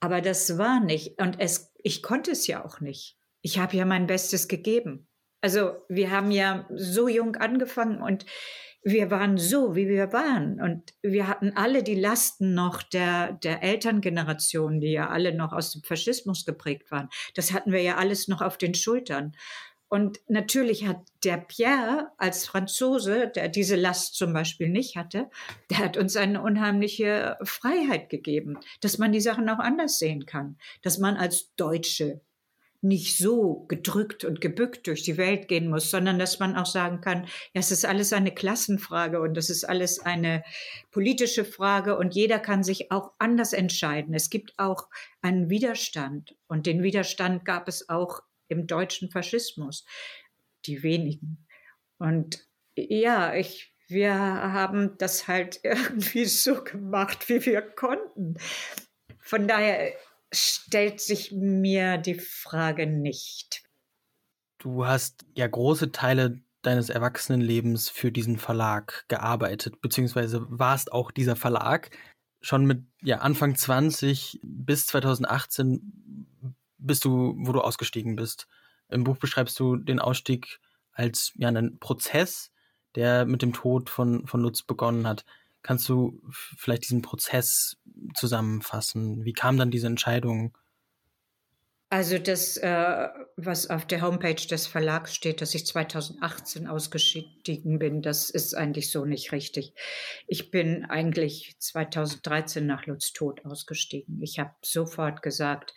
Aber 0.00 0.20
das 0.20 0.58
war 0.58 0.80
nicht. 0.80 1.20
Und 1.20 1.40
es, 1.40 1.72
ich 1.82 2.02
konnte 2.02 2.32
es 2.32 2.46
ja 2.46 2.64
auch 2.64 2.80
nicht. 2.80 3.16
Ich 3.42 3.58
habe 3.58 3.76
ja 3.76 3.84
mein 3.84 4.06
Bestes 4.06 4.48
gegeben. 4.48 5.08
Also 5.40 5.72
wir 5.88 6.10
haben 6.10 6.30
ja 6.30 6.66
so 6.74 7.08
jung 7.08 7.36
angefangen 7.36 8.02
und 8.02 8.26
wir 8.82 9.10
waren 9.10 9.36
so, 9.36 9.74
wie 9.76 9.88
wir 9.88 10.12
waren. 10.12 10.60
Und 10.60 10.94
wir 11.02 11.28
hatten 11.28 11.52
alle 11.54 11.82
die 11.82 11.94
Lasten 11.94 12.54
noch 12.54 12.82
der, 12.82 13.32
der 13.32 13.62
Elterngeneration, 13.62 14.80
die 14.80 14.92
ja 14.92 15.08
alle 15.08 15.34
noch 15.34 15.52
aus 15.52 15.72
dem 15.72 15.82
Faschismus 15.82 16.46
geprägt 16.46 16.90
waren. 16.90 17.08
Das 17.34 17.52
hatten 17.52 17.72
wir 17.72 17.82
ja 17.82 17.96
alles 17.96 18.28
noch 18.28 18.40
auf 18.40 18.56
den 18.56 18.74
Schultern. 18.74 19.36
Und 19.90 20.20
natürlich 20.28 20.86
hat 20.86 20.98
der 21.24 21.36
Pierre 21.36 22.12
als 22.16 22.46
Franzose, 22.46 23.26
der 23.34 23.48
diese 23.48 23.74
Last 23.74 24.14
zum 24.14 24.32
Beispiel 24.32 24.68
nicht 24.68 24.94
hatte, 24.96 25.28
der 25.68 25.78
hat 25.78 25.96
uns 25.96 26.16
eine 26.16 26.42
unheimliche 26.42 27.36
Freiheit 27.42 28.08
gegeben, 28.08 28.56
dass 28.80 28.98
man 28.98 29.10
die 29.10 29.20
Sachen 29.20 29.48
auch 29.48 29.58
anders 29.58 29.98
sehen 29.98 30.26
kann, 30.26 30.58
dass 30.82 30.98
man 30.98 31.16
als 31.16 31.52
Deutsche 31.56 32.20
nicht 32.82 33.18
so 33.18 33.66
gedrückt 33.68 34.24
und 34.24 34.40
gebückt 34.40 34.86
durch 34.86 35.02
die 35.02 35.16
Welt 35.16 35.48
gehen 35.48 35.68
muss, 35.68 35.90
sondern 35.90 36.20
dass 36.20 36.38
man 36.38 36.56
auch 36.56 36.66
sagen 36.66 37.00
kann, 37.00 37.24
ja, 37.52 37.60
es 37.60 37.72
ist 37.72 37.84
alles 37.84 38.12
eine 38.12 38.32
Klassenfrage 38.32 39.20
und 39.20 39.34
das 39.34 39.50
ist 39.50 39.64
alles 39.64 39.98
eine 39.98 40.44
politische 40.92 41.44
Frage 41.44 41.98
und 41.98 42.14
jeder 42.14 42.38
kann 42.38 42.62
sich 42.62 42.92
auch 42.92 43.10
anders 43.18 43.52
entscheiden. 43.52 44.14
Es 44.14 44.30
gibt 44.30 44.54
auch 44.56 44.88
einen 45.20 45.50
Widerstand 45.50 46.36
und 46.46 46.66
den 46.66 46.82
Widerstand 46.84 47.44
gab 47.44 47.66
es 47.66 47.88
auch 47.88 48.22
im 48.50 48.66
deutschen 48.66 49.10
Faschismus. 49.10 49.84
Die 50.66 50.82
wenigen. 50.82 51.46
Und 51.98 52.46
ja, 52.76 53.34
ich, 53.34 53.74
wir 53.88 54.14
haben 54.14 54.96
das 54.98 55.28
halt 55.28 55.60
irgendwie 55.62 56.26
so 56.26 56.62
gemacht, 56.62 57.28
wie 57.28 57.44
wir 57.46 57.62
konnten. 57.62 58.36
Von 59.18 59.48
daher 59.48 59.92
stellt 60.32 61.00
sich 61.00 61.32
mir 61.32 61.98
die 61.98 62.18
Frage 62.18 62.86
nicht. 62.86 63.62
Du 64.58 64.86
hast 64.86 65.24
ja 65.34 65.46
große 65.46 65.92
Teile 65.92 66.40
deines 66.62 66.90
Erwachsenenlebens 66.90 67.88
für 67.88 68.12
diesen 68.12 68.38
Verlag 68.38 69.06
gearbeitet, 69.08 69.80
beziehungsweise 69.80 70.44
warst 70.50 70.92
auch 70.92 71.10
dieser 71.10 71.36
Verlag. 71.36 71.90
Schon 72.42 72.66
mit 72.66 72.84
ja, 73.02 73.18
Anfang 73.18 73.54
20 73.54 74.40
bis 74.42 74.86
2018 74.86 76.26
bist 76.80 77.04
du, 77.04 77.34
wo 77.38 77.52
du 77.52 77.60
ausgestiegen 77.60 78.16
bist. 78.16 78.48
Im 78.88 79.04
Buch 79.04 79.16
beschreibst 79.16 79.58
du 79.60 79.76
den 79.76 80.00
Ausstieg 80.00 80.60
als 80.92 81.32
ja 81.36 81.48
einen 81.48 81.78
Prozess, 81.78 82.50
der 82.94 83.24
mit 83.24 83.42
dem 83.42 83.52
Tod 83.52 83.88
von, 83.88 84.26
von 84.26 84.40
Lutz 84.40 84.62
begonnen 84.62 85.06
hat. 85.06 85.24
Kannst 85.62 85.88
du 85.88 86.20
vielleicht 86.32 86.84
diesen 86.84 87.02
Prozess 87.02 87.76
zusammenfassen? 88.14 89.24
Wie 89.24 89.32
kam 89.32 89.58
dann 89.58 89.70
diese 89.70 89.86
Entscheidung? 89.86 90.56
Also 91.92 92.18
das, 92.18 92.56
äh, 92.56 93.08
was 93.36 93.68
auf 93.68 93.84
der 93.84 94.00
Homepage 94.00 94.46
des 94.46 94.68
Verlags 94.68 95.12
steht, 95.12 95.40
dass 95.40 95.56
ich 95.56 95.66
2018 95.66 96.68
ausgestiegen 96.68 97.80
bin, 97.80 98.00
das 98.00 98.30
ist 98.30 98.54
eigentlich 98.54 98.92
so 98.92 99.04
nicht 99.04 99.32
richtig. 99.32 99.74
Ich 100.28 100.52
bin 100.52 100.84
eigentlich 100.84 101.56
2013 101.58 102.64
nach 102.64 102.86
Lutz 102.86 103.12
Tod 103.12 103.44
ausgestiegen. 103.44 104.22
Ich 104.22 104.38
habe 104.38 104.54
sofort 104.62 105.20
gesagt, 105.20 105.74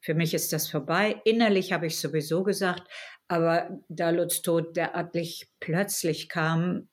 für 0.00 0.14
mich 0.14 0.34
ist 0.34 0.52
das 0.52 0.68
vorbei. 0.68 1.20
Innerlich 1.24 1.72
habe 1.72 1.86
ich 1.86 1.98
sowieso 1.98 2.42
gesagt, 2.42 2.88
aber 3.28 3.78
da 3.88 4.10
Lutz 4.10 4.42
Tod 4.42 4.76
derartig 4.76 5.50
plötzlich 5.60 6.28
kam, 6.28 6.88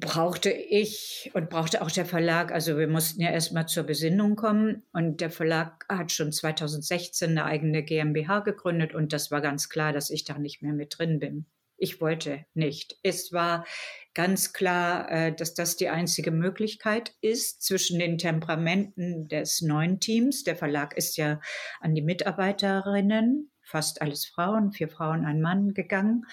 brauchte 0.00 0.50
ich 0.50 1.30
und 1.34 1.50
brauchte 1.50 1.82
auch 1.82 1.90
der 1.90 2.06
Verlag, 2.06 2.52
also 2.52 2.78
wir 2.78 2.88
mussten 2.88 3.22
ja 3.22 3.30
erstmal 3.30 3.66
zur 3.66 3.84
Besinnung 3.84 4.36
kommen 4.36 4.82
und 4.92 5.20
der 5.20 5.30
Verlag 5.30 5.84
hat 5.88 6.10
schon 6.10 6.32
2016 6.32 7.30
eine 7.30 7.44
eigene 7.44 7.82
GmbH 7.82 8.40
gegründet 8.40 8.94
und 8.94 9.12
das 9.12 9.30
war 9.30 9.40
ganz 9.40 9.68
klar, 9.68 9.92
dass 9.92 10.10
ich 10.10 10.24
da 10.24 10.38
nicht 10.38 10.62
mehr 10.62 10.72
mit 10.72 10.98
drin 10.98 11.20
bin. 11.20 11.46
Ich 11.84 12.00
wollte 12.00 12.46
nicht. 12.54 12.96
Es 13.02 13.30
war 13.30 13.66
ganz 14.14 14.54
klar, 14.54 15.10
äh, 15.10 15.34
dass 15.34 15.52
das 15.52 15.76
die 15.76 15.90
einzige 15.90 16.30
Möglichkeit 16.30 17.12
ist 17.20 17.62
zwischen 17.62 17.98
den 17.98 18.16
Temperamenten 18.16 19.28
des 19.28 19.60
neuen 19.60 20.00
Teams. 20.00 20.44
Der 20.44 20.56
Verlag 20.56 20.96
ist 20.96 21.18
ja 21.18 21.42
an 21.80 21.94
die 21.94 22.00
Mitarbeiterinnen, 22.00 23.50
fast 23.60 24.00
alles 24.00 24.24
Frauen, 24.24 24.72
vier 24.72 24.88
Frauen, 24.88 25.26
ein 25.26 25.42
Mann 25.42 25.74
gegangen. 25.74 26.24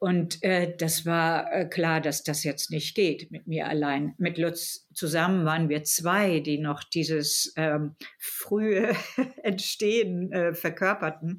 Und 0.00 0.42
äh, 0.42 0.74
das 0.78 1.04
war 1.04 1.52
äh, 1.52 1.68
klar, 1.68 2.00
dass 2.00 2.22
das 2.22 2.42
jetzt 2.42 2.70
nicht 2.70 2.94
geht 2.94 3.30
mit 3.30 3.46
mir 3.46 3.68
allein. 3.68 4.14
Mit 4.16 4.38
Lutz 4.38 4.88
zusammen 4.94 5.44
waren 5.44 5.68
wir 5.68 5.84
zwei, 5.84 6.40
die 6.40 6.56
noch 6.56 6.82
dieses 6.82 7.52
ähm, 7.56 7.96
frühe 8.18 8.96
Entstehen 9.42 10.32
äh, 10.32 10.54
verkörperten. 10.54 11.38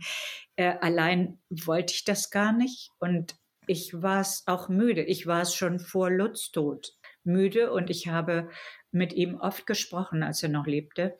Äh, 0.58 0.76
allein 0.80 1.39
wollte 1.50 1.95
ich 1.95 2.06
das 2.06 2.30
gar 2.30 2.54
nicht. 2.54 2.91
Und 3.00 3.34
ich 3.65 4.00
war 4.00 4.21
es 4.21 4.43
auch 4.45 4.69
müde. 4.69 5.04
Ich 5.04 5.26
war 5.26 5.41
es 5.41 5.56
schon 5.56 5.80
vor 5.80 6.12
Lutz 6.12 6.52
Tod 6.52 6.93
müde 7.24 7.71
und 7.71 7.89
ich 7.89 8.10
habe 8.10 8.47
mit 8.91 9.13
ihm 9.13 9.36
oft 9.36 9.65
gesprochen, 9.65 10.21
als 10.21 10.43
er 10.43 10.50
noch 10.50 10.67
lebte 10.67 11.17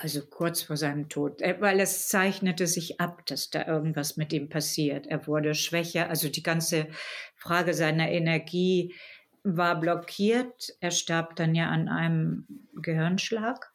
also 0.00 0.22
kurz 0.22 0.62
vor 0.62 0.78
seinem 0.78 1.08
Tod, 1.10 1.42
äh, 1.42 1.60
weil 1.60 1.78
es 1.78 2.08
zeichnete 2.08 2.66
sich 2.66 3.00
ab, 3.00 3.26
dass 3.26 3.50
da 3.50 3.66
irgendwas 3.66 4.16
mit 4.16 4.32
ihm 4.32 4.48
passiert. 4.48 5.06
Er 5.06 5.26
wurde 5.26 5.54
schwächer, 5.54 6.08
also 6.08 6.28
die 6.28 6.42
ganze 6.42 6.88
Frage 7.36 7.74
seiner 7.74 8.10
Energie 8.10 8.94
war 9.42 9.78
blockiert. 9.78 10.74
Er 10.80 10.90
starb 10.90 11.36
dann 11.36 11.54
ja 11.54 11.68
an 11.68 11.88
einem 11.88 12.46
Gehirnschlag. 12.74 13.72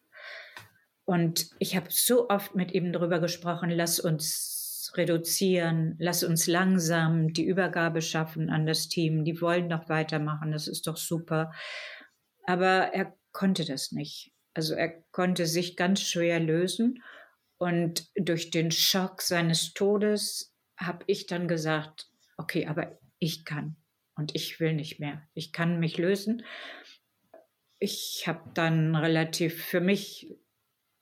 Und 1.06 1.52
ich 1.60 1.76
habe 1.76 1.88
so 1.90 2.30
oft 2.30 2.56
mit 2.56 2.72
ihm 2.72 2.92
darüber 2.92 3.20
gesprochen, 3.20 3.70
lass 3.70 4.00
uns 4.00 4.92
reduzieren, 4.96 5.96
lass 6.00 6.24
uns 6.24 6.48
langsam 6.48 7.34
die 7.34 7.46
Übergabe 7.46 8.02
schaffen 8.02 8.50
an 8.50 8.66
das 8.66 8.88
Team. 8.88 9.24
Die 9.26 9.42
wollen 9.42 9.68
noch 9.68 9.90
weitermachen, 9.90 10.52
das 10.52 10.68
ist 10.68 10.88
doch 10.88 10.98
super. 10.98 11.52
Aber 12.48 12.94
er 12.94 13.14
konnte 13.32 13.66
das 13.66 13.92
nicht. 13.92 14.35
Also 14.56 14.74
er 14.74 14.90
konnte 15.12 15.46
sich 15.46 15.76
ganz 15.76 16.02
schwer 16.02 16.40
lösen. 16.40 17.04
Und 17.58 18.10
durch 18.16 18.50
den 18.50 18.72
Schock 18.72 19.22
seines 19.22 19.74
Todes 19.74 20.54
habe 20.78 21.04
ich 21.08 21.28
dann 21.28 21.48
gesagt, 21.48 22.10
okay, 22.38 22.66
aber 22.66 22.98
ich 23.20 23.46
kann 23.46 23.76
und 24.16 24.34
ich 24.34 24.60
will 24.60 24.74
nicht 24.74 25.00
mehr. 25.00 25.22
Ich 25.34 25.54
kann 25.54 25.80
mich 25.80 25.98
lösen. 25.98 26.44
Ich 27.80 28.24
habe 28.28 28.50
dann 28.54 28.96
relativ 28.96 29.64
für 29.64 29.82
mich 29.82 30.36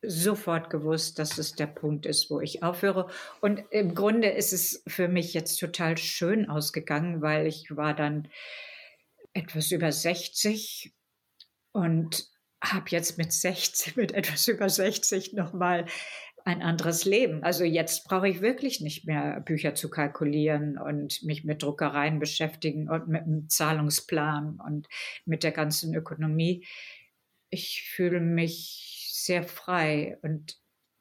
sofort 0.02 0.70
gewusst, 0.70 1.18
dass 1.18 1.38
es 1.38 1.54
der 1.54 1.68
Punkt 1.68 2.06
ist, 2.06 2.30
wo 2.30 2.42
ich 2.42 2.62
aufhöre. 2.62 3.10
Und 3.40 3.64
im 3.72 3.96
Grunde 3.96 4.30
ist 4.30 4.52
es 4.52 4.84
für 4.88 5.08
mich 5.08 5.34
jetzt 5.34 5.58
total 5.58 5.98
schön 5.98 6.50
ausgegangen, 6.50 7.22
weil 7.22 7.48
ich 7.48 7.76
war 7.76 7.96
dann 7.96 8.28
etwas 9.34 9.72
über 9.72 9.92
60 9.92 10.94
und 11.72 12.33
habe 12.72 12.86
jetzt 12.90 13.18
mit 13.18 13.34
60, 13.34 13.96
mit 13.96 14.14
etwas 14.14 14.48
über 14.48 14.70
60 14.70 15.34
nochmal 15.34 15.86
ein 16.46 16.62
anderes 16.62 17.06
Leben. 17.06 17.44
Also 17.44 17.64
jetzt 17.64 18.06
brauche 18.06 18.28
ich 18.28 18.42
wirklich 18.42 18.82
nicht 18.82 19.06
mehr 19.06 19.40
Bücher 19.42 19.76
zu 19.76 19.90
kalkulieren 19.90 20.78
und 20.78 21.24
mich 21.24 21.44
mit 21.44 21.64
Druckereien 21.64 22.20
beschäftigen 22.20 22.90
und 22.90 23.08
mit 23.08 23.24
einem 23.24 23.50
Zahlungsplan 23.50 24.60
und 24.60 24.88
mit 25.26 25.44
der 25.44 25.52
ganzen 25.52 25.94
Ökonomie. 25.94 26.66
Ich 27.50 27.84
fühle 27.90 28.20
mich 28.20 29.10
sehr 29.14 29.44
frei 29.44 30.18
und 30.22 30.58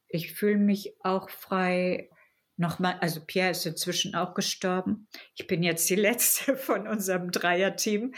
ich 0.09 0.33
fühle 0.33 0.59
mich 0.59 0.95
auch 1.03 1.29
frei. 1.29 2.09
Nochmal, 2.57 2.99
also 3.01 3.25
Pierre 3.25 3.51
ist 3.51 3.67
inzwischen 3.67 4.15
auch 4.15 4.35
gestorben. 4.35 5.09
Ich 5.35 5.47
bin 5.47 5.63
jetzt 5.63 5.89
die 5.91 5.97
letzte 5.97 6.57
von 6.57 6.87
unserem 6.87 7.33
Dreierteam 7.33 8.15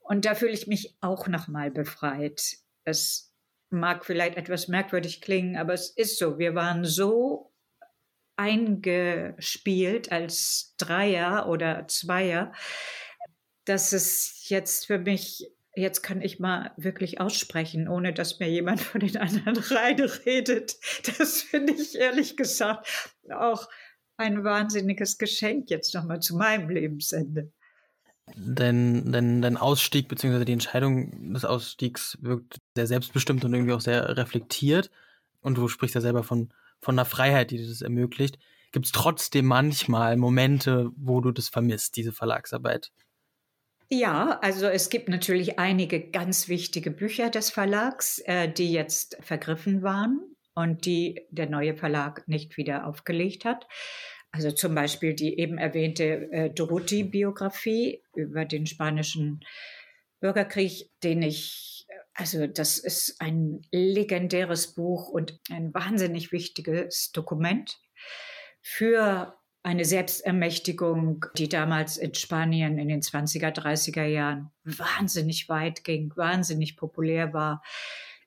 und 0.00 0.24
da 0.24 0.34
fühle 0.34 0.52
ich 0.52 0.66
mich 0.66 0.96
auch 1.00 1.28
nochmal 1.28 1.70
befreit. 1.70 2.58
Es 2.88 3.34
mag 3.70 4.04
vielleicht 4.04 4.36
etwas 4.36 4.68
merkwürdig 4.68 5.20
klingen, 5.20 5.56
aber 5.56 5.74
es 5.74 5.90
ist 5.90 6.18
so. 6.18 6.38
Wir 6.38 6.54
waren 6.54 6.84
so 6.84 7.52
eingespielt 8.36 10.12
als 10.12 10.74
Dreier 10.78 11.48
oder 11.48 11.88
Zweier, 11.88 12.52
dass 13.64 13.92
es 13.92 14.48
jetzt 14.48 14.86
für 14.86 14.98
mich, 14.98 15.50
jetzt 15.74 16.02
kann 16.02 16.22
ich 16.22 16.38
mal 16.38 16.72
wirklich 16.76 17.20
aussprechen, 17.20 17.88
ohne 17.88 18.14
dass 18.14 18.38
mir 18.38 18.48
jemand 18.48 18.80
von 18.80 19.00
den 19.00 19.16
anderen 19.16 19.56
redet. 20.24 20.76
Das 21.18 21.42
finde 21.42 21.74
ich 21.74 21.96
ehrlich 21.96 22.36
gesagt 22.36 22.88
auch 23.30 23.68
ein 24.16 24.44
wahnsinniges 24.44 25.18
Geschenk 25.18 25.70
jetzt 25.70 25.94
nochmal 25.94 26.20
zu 26.20 26.36
meinem 26.36 26.70
Lebensende. 26.70 27.52
Dein, 28.36 29.12
dein, 29.12 29.42
dein 29.42 29.56
Ausstieg 29.56 30.08
bzw. 30.08 30.44
die 30.44 30.52
Entscheidung 30.52 31.32
des 31.32 31.44
Ausstiegs 31.44 32.18
wirkt 32.20 32.58
sehr 32.74 32.86
selbstbestimmt 32.86 33.44
und 33.44 33.54
irgendwie 33.54 33.72
auch 33.72 33.80
sehr 33.80 34.16
reflektiert. 34.16 34.90
Und 35.40 35.56
du 35.56 35.68
sprichst 35.68 35.94
ja 35.94 36.00
selber 36.00 36.22
von, 36.22 36.52
von 36.80 36.94
einer 36.94 37.04
Freiheit, 37.04 37.50
die 37.50 37.66
das 37.66 37.82
ermöglicht. 37.82 38.38
Gibt 38.72 38.86
es 38.86 38.92
trotzdem 38.92 39.46
manchmal 39.46 40.16
Momente, 40.16 40.90
wo 40.96 41.20
du 41.20 41.32
das 41.32 41.48
vermisst, 41.48 41.96
diese 41.96 42.12
Verlagsarbeit? 42.12 42.92
Ja, 43.90 44.38
also 44.42 44.66
es 44.66 44.90
gibt 44.90 45.08
natürlich 45.08 45.58
einige 45.58 46.10
ganz 46.10 46.48
wichtige 46.48 46.90
Bücher 46.90 47.30
des 47.30 47.48
Verlags, 47.48 48.18
äh, 48.26 48.52
die 48.52 48.70
jetzt 48.70 49.16
vergriffen 49.22 49.82
waren 49.82 50.20
und 50.54 50.84
die 50.84 51.22
der 51.30 51.48
neue 51.48 51.74
Verlag 51.74 52.28
nicht 52.28 52.58
wieder 52.58 52.86
aufgelegt 52.86 53.46
hat. 53.46 53.66
Also 54.30 54.50
zum 54.50 54.74
Beispiel 54.74 55.14
die 55.14 55.38
eben 55.38 55.58
erwähnte 55.58 56.30
äh, 56.32 56.50
Dorothy-Biografie 56.50 58.02
über 58.14 58.44
den 58.44 58.66
spanischen 58.66 59.40
Bürgerkrieg, 60.20 60.90
den 61.02 61.22
ich, 61.22 61.86
also 62.14 62.46
das 62.46 62.78
ist 62.78 63.20
ein 63.20 63.62
legendäres 63.72 64.74
Buch 64.74 65.08
und 65.08 65.40
ein 65.50 65.72
wahnsinnig 65.72 66.32
wichtiges 66.32 67.12
Dokument 67.12 67.78
für 68.60 69.38
eine 69.62 69.84
Selbstermächtigung, 69.84 71.26
die 71.36 71.48
damals 71.48 71.96
in 71.96 72.14
Spanien 72.14 72.78
in 72.78 72.88
den 72.88 73.02
20er, 73.02 73.54
30er 73.54 74.04
Jahren 74.04 74.50
wahnsinnig 74.64 75.48
weit 75.48 75.84
ging, 75.84 76.12
wahnsinnig 76.16 76.76
populär 76.76 77.32
war 77.32 77.62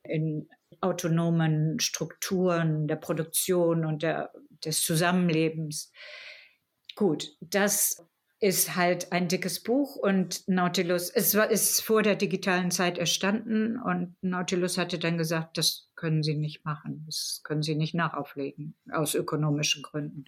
in 0.04 0.50
autonomen 0.80 1.80
Strukturen 1.80 2.88
der 2.88 2.96
Produktion 2.96 3.86
und 3.86 4.04
der, 4.04 4.32
des 4.66 4.82
Zusammenlebens. 4.82 5.92
Gut, 6.96 7.36
das 7.42 8.06
ist 8.42 8.76
halt 8.76 9.12
ein 9.12 9.28
dickes 9.28 9.62
Buch 9.62 9.96
und 9.96 10.48
Nautilus, 10.48 11.12
es 11.12 11.36
war, 11.36 11.52
ist 11.52 11.82
vor 11.82 12.02
der 12.02 12.16
digitalen 12.16 12.72
Zeit 12.72 12.98
erstanden 12.98 13.80
und 13.80 14.16
Nautilus 14.22 14.80
hatte 14.80 14.98
dann 14.98 15.20
gesagt, 15.20 15.60
das 15.60 15.92
können 15.96 16.24
Sie 16.24 16.34
nicht 16.34 16.66
machen, 16.66 17.04
das 17.06 17.42
können 17.44 17.62
Sie 17.62 17.76
nicht 17.76 17.94
nachauflegen, 17.94 18.74
aus 18.92 19.14
ökonomischen 19.14 19.84
Gründen. 19.84 20.26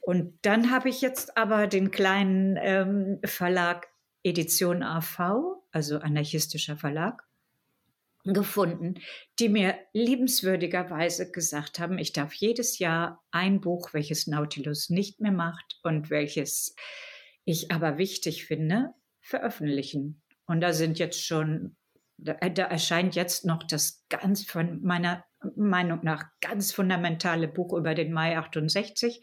Und 0.00 0.38
dann 0.42 0.70
habe 0.70 0.88
ich 0.88 1.00
jetzt 1.00 1.36
aber 1.36 1.66
den 1.66 1.90
kleinen 1.90 2.56
ähm, 2.60 3.18
Verlag 3.24 3.88
Edition 4.22 4.84
AV, 4.84 5.58
also 5.72 5.98
anarchistischer 5.98 6.76
Verlag, 6.76 7.25
gefunden, 8.32 8.94
die 9.38 9.48
mir 9.48 9.76
liebenswürdigerweise 9.92 11.30
gesagt 11.30 11.78
haben, 11.78 11.98
ich 11.98 12.12
darf 12.12 12.32
jedes 12.34 12.78
Jahr 12.78 13.22
ein 13.30 13.60
Buch, 13.60 13.92
welches 13.92 14.26
Nautilus 14.26 14.90
nicht 14.90 15.20
mehr 15.20 15.32
macht 15.32 15.78
und 15.82 16.10
welches 16.10 16.74
ich 17.44 17.70
aber 17.70 17.98
wichtig 17.98 18.46
finde, 18.46 18.90
veröffentlichen. 19.20 20.22
Und 20.46 20.60
da 20.60 20.72
sind 20.72 20.98
jetzt 20.98 21.24
schon, 21.24 21.76
da, 22.16 22.34
da 22.34 22.64
erscheint 22.64 23.14
jetzt 23.14 23.44
noch 23.44 23.62
das 23.62 24.04
ganz 24.08 24.44
von 24.44 24.82
meiner 24.82 25.24
Meinung 25.54 26.00
nach 26.02 26.24
ganz 26.40 26.72
fundamentale 26.72 27.48
Buch 27.48 27.72
über 27.76 27.94
den 27.94 28.12
Mai 28.12 28.36
68 28.36 29.20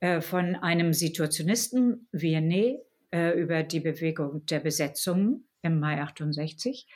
äh, 0.00 0.20
von 0.20 0.56
einem 0.56 0.92
Situationisten, 0.92 2.08
Vianney, 2.12 2.78
äh, 3.10 3.30
über 3.30 3.62
die 3.62 3.80
Bewegung 3.80 4.44
der 4.46 4.60
Besetzung 4.60 5.44
im 5.62 5.80
Mai 5.80 6.00
68 6.02 6.86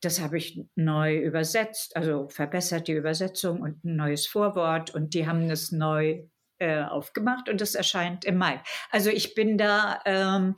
das 0.00 0.20
habe 0.20 0.38
ich 0.38 0.60
neu 0.76 1.16
übersetzt, 1.16 1.96
also 1.96 2.28
verbessert 2.28 2.88
die 2.88 2.92
Übersetzung 2.92 3.60
und 3.60 3.84
ein 3.84 3.96
neues 3.96 4.26
Vorwort 4.26 4.94
und 4.94 5.14
die 5.14 5.26
haben 5.26 5.50
es 5.50 5.72
neu 5.72 6.22
äh, 6.58 6.82
aufgemacht 6.82 7.48
und 7.48 7.60
es 7.60 7.74
erscheint 7.74 8.24
im 8.24 8.36
Mai. 8.36 8.62
Also 8.90 9.10
ich 9.10 9.34
bin 9.34 9.58
da 9.58 10.00
ähm, 10.04 10.54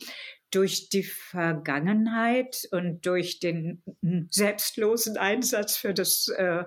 durch 0.51 0.89
die 0.89 1.05
Vergangenheit 1.05 2.69
und 2.73 3.07
durch 3.07 3.39
den 3.39 3.83
selbstlosen 4.31 5.17
Einsatz 5.17 5.77
für 5.77 5.95
das 5.95 6.29
äh, 6.29 6.65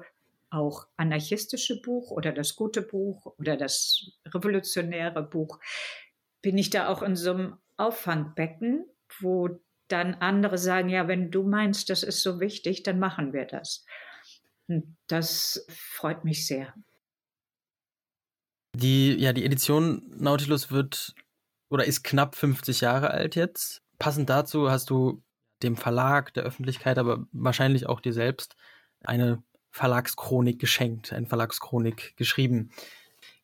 auch 0.49 0.87
anarchistische 0.97 1.81
Buch 1.81 2.11
oder 2.11 2.31
das 2.31 2.55
gute 2.55 2.81
Buch 2.81 3.25
oder 3.39 3.57
das 3.57 4.11
revolutionäre 4.27 5.23
Buch, 5.23 5.59
bin 6.41 6.57
ich 6.57 6.69
da 6.69 6.89
auch 6.89 7.01
in 7.01 7.15
so 7.15 7.31
einem 7.31 7.57
Auffangbecken, 7.77 8.85
wo 9.19 9.49
dann 9.93 10.15
andere 10.15 10.57
sagen, 10.57 10.89
ja, 10.89 11.07
wenn 11.07 11.29
du 11.29 11.43
meinst, 11.43 11.89
das 11.89 12.03
ist 12.03 12.23
so 12.23 12.39
wichtig, 12.39 12.81
dann 12.83 12.99
machen 12.99 13.31
wir 13.31 13.45
das. 13.45 13.85
Und 14.67 14.97
das 15.07 15.65
freut 15.69 16.25
mich 16.25 16.47
sehr. 16.47 16.73
Die, 18.75 19.13
ja, 19.13 19.33
die 19.33 19.45
Edition 19.45 20.01
Nautilus 20.17 20.71
wird 20.71 21.13
oder 21.69 21.85
ist 21.85 22.03
knapp 22.03 22.35
50 22.35 22.81
Jahre 22.81 23.11
alt 23.11 23.35
jetzt. 23.35 23.83
Passend 23.99 24.29
dazu 24.29 24.71
hast 24.71 24.89
du 24.89 25.21
dem 25.61 25.77
Verlag, 25.77 26.33
der 26.33 26.43
Öffentlichkeit, 26.43 26.97
aber 26.97 27.27
wahrscheinlich 27.31 27.85
auch 27.85 28.01
dir 28.01 28.13
selbst 28.13 28.55
eine 29.03 29.43
Verlagschronik 29.69 30.59
geschenkt, 30.59 31.13
eine 31.13 31.27
Verlagschronik 31.27 32.17
geschrieben. 32.17 32.71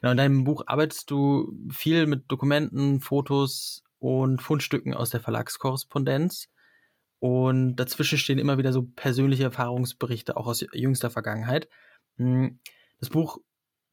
Genau, 0.01 0.11
in 0.11 0.17
deinem 0.17 0.43
Buch 0.45 0.63
arbeitest 0.65 1.11
du 1.11 1.53
viel 1.71 2.07
mit 2.07 2.23
Dokumenten, 2.27 3.01
Fotos, 3.01 3.83
und 3.99 4.41
Fundstücken 4.41 4.93
aus 4.93 5.09
der 5.09 5.19
Verlagskorrespondenz. 5.19 6.47
Und 7.19 7.75
dazwischen 7.75 8.17
stehen 8.17 8.39
immer 8.39 8.57
wieder 8.57 8.71
so 8.71 8.83
persönliche 8.83 9.43
Erfahrungsberichte, 9.43 10.37
auch 10.37 10.47
aus 10.47 10.65
jüngster 10.73 11.09
Vergangenheit. 11.09 11.67
Hm, 12.17 12.59
das 12.99 13.09
Buch, 13.09 13.39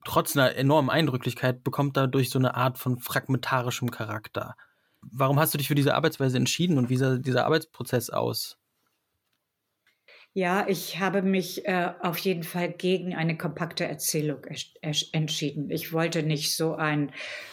trotz 0.05 0.37
einer 0.37 0.55
enormen 0.55 0.91
Eindrücklichkeit, 0.91 1.65
bekommt 1.65 1.97
dadurch 1.97 2.31
so 2.31 2.39
eine 2.39 2.55
Art 2.55 2.79
von 2.79 2.99
fragmentarischem 2.99 3.91
Charakter. 3.91 4.57
Warum 5.01 5.39
hast 5.39 5.55
du 5.55 5.59
dich 5.59 5.69
für 5.69 5.75
diese 5.75 5.95
Arbeitsweise 5.95 6.37
entschieden 6.37 6.79
und 6.79 6.89
wie 6.89 6.97
sah 6.97 7.17
dieser 7.17 7.45
Arbeitsprozess 7.45 8.11
aus? 8.11 8.59
Ja, 10.39 10.67
ich 10.69 11.01
habe 11.01 11.23
mich 11.23 11.67
äh, 11.67 11.93
auf 12.03 12.19
jeden 12.19 12.43
Fall 12.43 12.71
gegen 12.71 13.15
eine 13.15 13.39
kompakte 13.39 13.87
Erzählung 13.87 14.45
entschieden. 15.13 15.71
Ich 15.71 15.95
wollte 15.95 16.23
nicht 16.23 16.55
so 16.55 16.75
ein, 16.75 17.11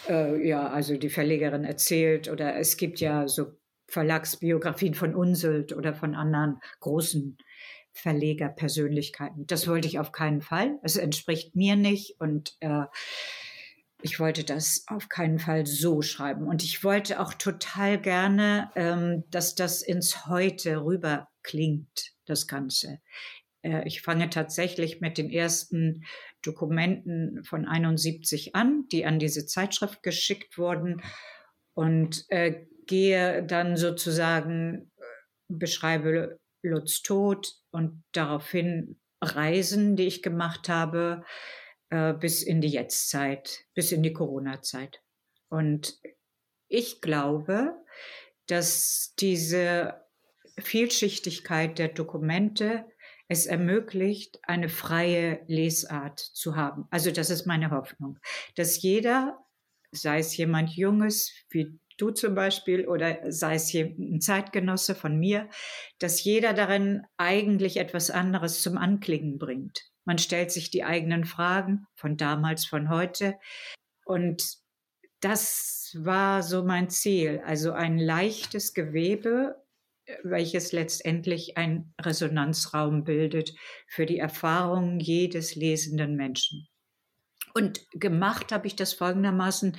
äh, 0.10 0.46
ja, 0.46 0.68
also 0.68 0.98
die 0.98 1.08
Verlegerin 1.08 1.64
erzählt 1.64 2.30
oder 2.30 2.58
es 2.58 2.76
gibt 2.76 3.00
ja 3.00 3.30
so 3.30 3.54
Verlagsbiografien 3.88 4.96
von 4.96 5.16
Unsult 5.16 5.72
oder 5.72 5.94
von 5.94 6.14
anderen 6.14 6.60
großen 6.82 7.38
Verlegerpersönlichkeiten. 7.94 9.48
Das 9.48 9.66
wollte 9.70 9.88
ich 9.88 9.98
auf 9.98 10.12
keinen 10.12 10.42
Fall. 10.42 10.78
Es 10.84 10.98
entspricht 10.98 11.56
mir 11.56 11.78
nicht 11.78 12.20
und 12.20 12.58
äh, 12.60 12.84
ich 14.04 14.20
wollte 14.20 14.44
das 14.44 14.84
auf 14.88 15.08
keinen 15.08 15.40
Fall 15.40 15.66
so 15.66 16.02
schreiben. 16.02 16.46
Und 16.48 16.62
ich 16.64 16.84
wollte 16.84 17.22
auch 17.22 17.34
total 17.34 18.00
gerne, 18.00 18.70
ähm, 18.76 19.24
dass 19.30 19.56
das 19.56 19.82
ins 19.82 20.28
Heute 20.28 20.84
rüber 20.84 21.30
klingt 21.42 22.12
das 22.26 22.48
Ganze. 22.48 23.00
Äh, 23.62 23.88
ich 23.88 24.02
fange 24.02 24.30
tatsächlich 24.30 25.00
mit 25.00 25.18
den 25.18 25.30
ersten 25.30 26.04
Dokumenten 26.42 27.46
von 27.46 27.66
71 27.66 28.56
an, 28.56 28.86
die 28.92 29.06
an 29.06 29.20
diese 29.20 29.46
Zeitschrift 29.46 30.04
geschickt 30.04 30.58
wurden 30.58 31.02
und 31.74 32.26
äh, 32.28 32.66
gehe 32.86 33.44
dann 33.46 33.78
sozusagen, 33.78 34.92
äh, 34.98 35.04
beschreibe 35.48 36.40
Lutz 36.62 37.02
Tod 37.04 37.54
und 37.72 38.04
daraufhin 38.12 39.00
Reisen, 39.22 39.96
die 39.96 40.08
ich 40.08 40.22
gemacht 40.22 40.68
habe, 40.68 41.24
äh, 41.94 42.14
bis 42.14 42.42
in 42.42 42.60
die 42.60 42.70
Jetztzeit, 42.70 43.66
bis 43.76 43.92
in 43.92 44.02
die 44.02 44.14
Corona-Zeit. 44.14 45.04
Und 45.48 46.00
ich 46.68 47.02
glaube, 47.02 47.76
dass 48.48 49.14
diese 49.20 50.02
Vielschichtigkeit 50.58 51.78
der 51.78 51.90
Dokumente 51.90 52.86
es 53.28 53.46
ermöglicht, 53.46 54.40
eine 54.42 54.70
freie 54.70 55.42
Lesart 55.46 56.20
zu 56.20 56.56
haben. 56.56 56.88
Also 56.90 57.12
das 57.12 57.30
ist 57.30 57.46
meine 57.46 57.70
Hoffnung, 57.70 58.18
dass 58.56 58.82
jeder, 58.82 59.38
sei 59.92 60.18
es 60.18 60.36
jemand 60.36 60.72
Junges 60.72 61.32
wie 61.52 61.80
du 62.00 62.10
zum 62.10 62.34
Beispiel 62.34 62.88
oder 62.88 63.32
sei 63.32 63.54
es 63.54 63.72
ein 63.72 64.20
Zeitgenosse 64.20 64.96
von 64.96 65.20
mir, 65.20 65.48
dass 66.00 66.24
jeder 66.24 66.54
darin 66.54 67.04
eigentlich 67.18 67.78
etwas 67.78 68.10
anderes 68.10 68.64
zum 68.64 68.80
Anklingen 68.80 69.38
bringt. 69.38 69.93
Man 70.06 70.18
stellt 70.18 70.52
sich 70.52 70.70
die 70.70 70.84
eigenen 70.84 71.26
Fragen 71.26 71.88
von 71.96 72.18
damals, 72.18 72.66
von 72.66 72.90
heute 72.90 73.38
und 74.06 74.58
das 75.22 75.96
war 76.00 76.44
so 76.44 76.64
mein 76.64 76.90
Ziel, 76.90 77.42
also 77.46 77.72
ein 77.72 77.98
leichtes 77.98 78.74
Gewebe 78.74 79.64
welches 80.24 80.72
letztendlich 80.72 81.58
ein 81.58 81.94
Resonanzraum 82.02 83.04
bildet 83.04 83.54
für 83.88 84.06
die 84.06 84.20
Erfahrungen 84.20 85.00
jedes 85.00 85.56
lesenden 85.56 86.16
Menschen. 86.16 86.68
Und 87.54 87.86
gemacht 87.92 88.52
habe 88.52 88.68
ich 88.68 88.76
das 88.76 88.94
folgendermaßen. 88.94 89.78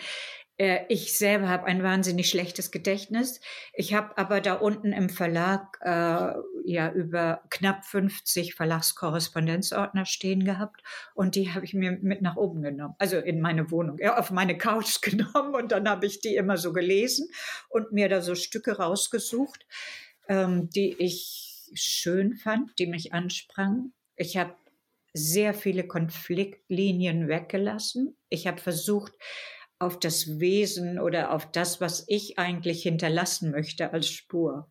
Äh, 0.57 0.85
ich 0.89 1.17
selber 1.19 1.49
habe 1.49 1.65
ein 1.65 1.83
wahnsinnig 1.83 2.29
schlechtes 2.29 2.71
Gedächtnis. 2.71 3.41
Ich 3.73 3.95
habe 3.95 4.17
aber 4.17 4.41
da 4.41 4.55
unten 4.55 4.93
im 4.93 5.09
Verlag 5.09 5.79
äh, 5.81 6.35
ja 6.65 6.93
über 6.93 7.43
knapp 7.51 7.85
50 7.85 8.55
Verlagskorrespondenzordner 8.55 10.07
stehen 10.07 10.45
gehabt 10.45 10.83
und 11.15 11.35
die 11.35 11.53
habe 11.53 11.65
ich 11.65 11.75
mir 11.75 11.99
mit 12.01 12.23
nach 12.23 12.37
oben 12.37 12.63
genommen, 12.63 12.95
also 12.99 13.19
in 13.19 13.41
meine 13.41 13.71
Wohnung, 13.71 13.99
ja, 13.99 14.17
auf 14.19 14.31
meine 14.31 14.57
Couch 14.57 15.01
genommen 15.03 15.55
und 15.55 15.73
dann 15.73 15.89
habe 15.89 16.07
ich 16.07 16.21
die 16.21 16.37
immer 16.37 16.57
so 16.57 16.73
gelesen 16.73 17.29
und 17.69 17.93
mir 17.93 18.09
da 18.09 18.23
so 18.23 18.35
Stücke 18.35 18.79
rausgesucht, 18.79 19.67
ähm, 20.29 20.71
die 20.71 20.95
ich 20.99 21.71
schön 21.75 22.37
fand, 22.37 22.79
die 22.79 22.87
mich 22.87 23.13
ansprangen. 23.13 23.93
Ich 24.17 24.37
habe 24.37 24.55
sehr 25.13 25.55
viele 25.55 25.87
Konfliktlinien 25.87 27.29
weggelassen. 27.29 28.17
Ich 28.29 28.47
habe 28.47 28.61
versucht, 28.61 29.13
auf 29.79 29.99
das 29.99 30.39
Wesen 30.39 30.99
oder 30.99 31.33
auf 31.33 31.51
das, 31.51 31.81
was 31.81 32.05
ich 32.09 32.39
eigentlich 32.39 32.83
hinterlassen 32.83 33.51
möchte 33.51 33.93
als 33.93 34.09
Spur 34.09 34.71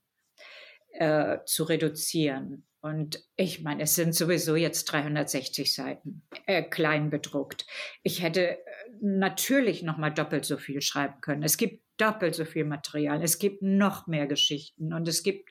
äh, 0.93 1.39
zu 1.45 1.63
reduzieren. 1.63 2.67
Und 2.81 3.23
ich 3.37 3.61
meine, 3.61 3.83
es 3.83 3.95
sind 3.95 4.13
sowieso 4.13 4.55
jetzt 4.55 4.85
360 4.85 5.73
Seiten 5.73 6.27
äh, 6.47 6.63
klein 6.63 7.09
bedruckt. 7.09 7.65
Ich 8.03 8.21
hätte 8.21 8.57
äh, 8.57 8.61
natürlich 9.01 9.83
noch 9.83 9.97
mal 9.97 10.09
doppelt 10.09 10.45
so 10.45 10.57
viel 10.57 10.81
schreiben 10.81 11.21
können. 11.21 11.43
Es 11.43 11.57
gibt 11.57 11.83
doppelt 11.97 12.35
so 12.35 12.43
viel 12.43 12.65
Material. 12.65 13.23
Es 13.23 13.39
gibt 13.39 13.61
noch 13.61 14.07
mehr 14.07 14.27
Geschichten 14.27 14.93
und 14.93 15.07
es 15.07 15.23
gibt 15.23 15.49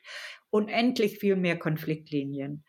unendlich 0.51 1.17
viel 1.17 1.35
mehr 1.35 1.57
Konfliktlinien. 1.57 2.63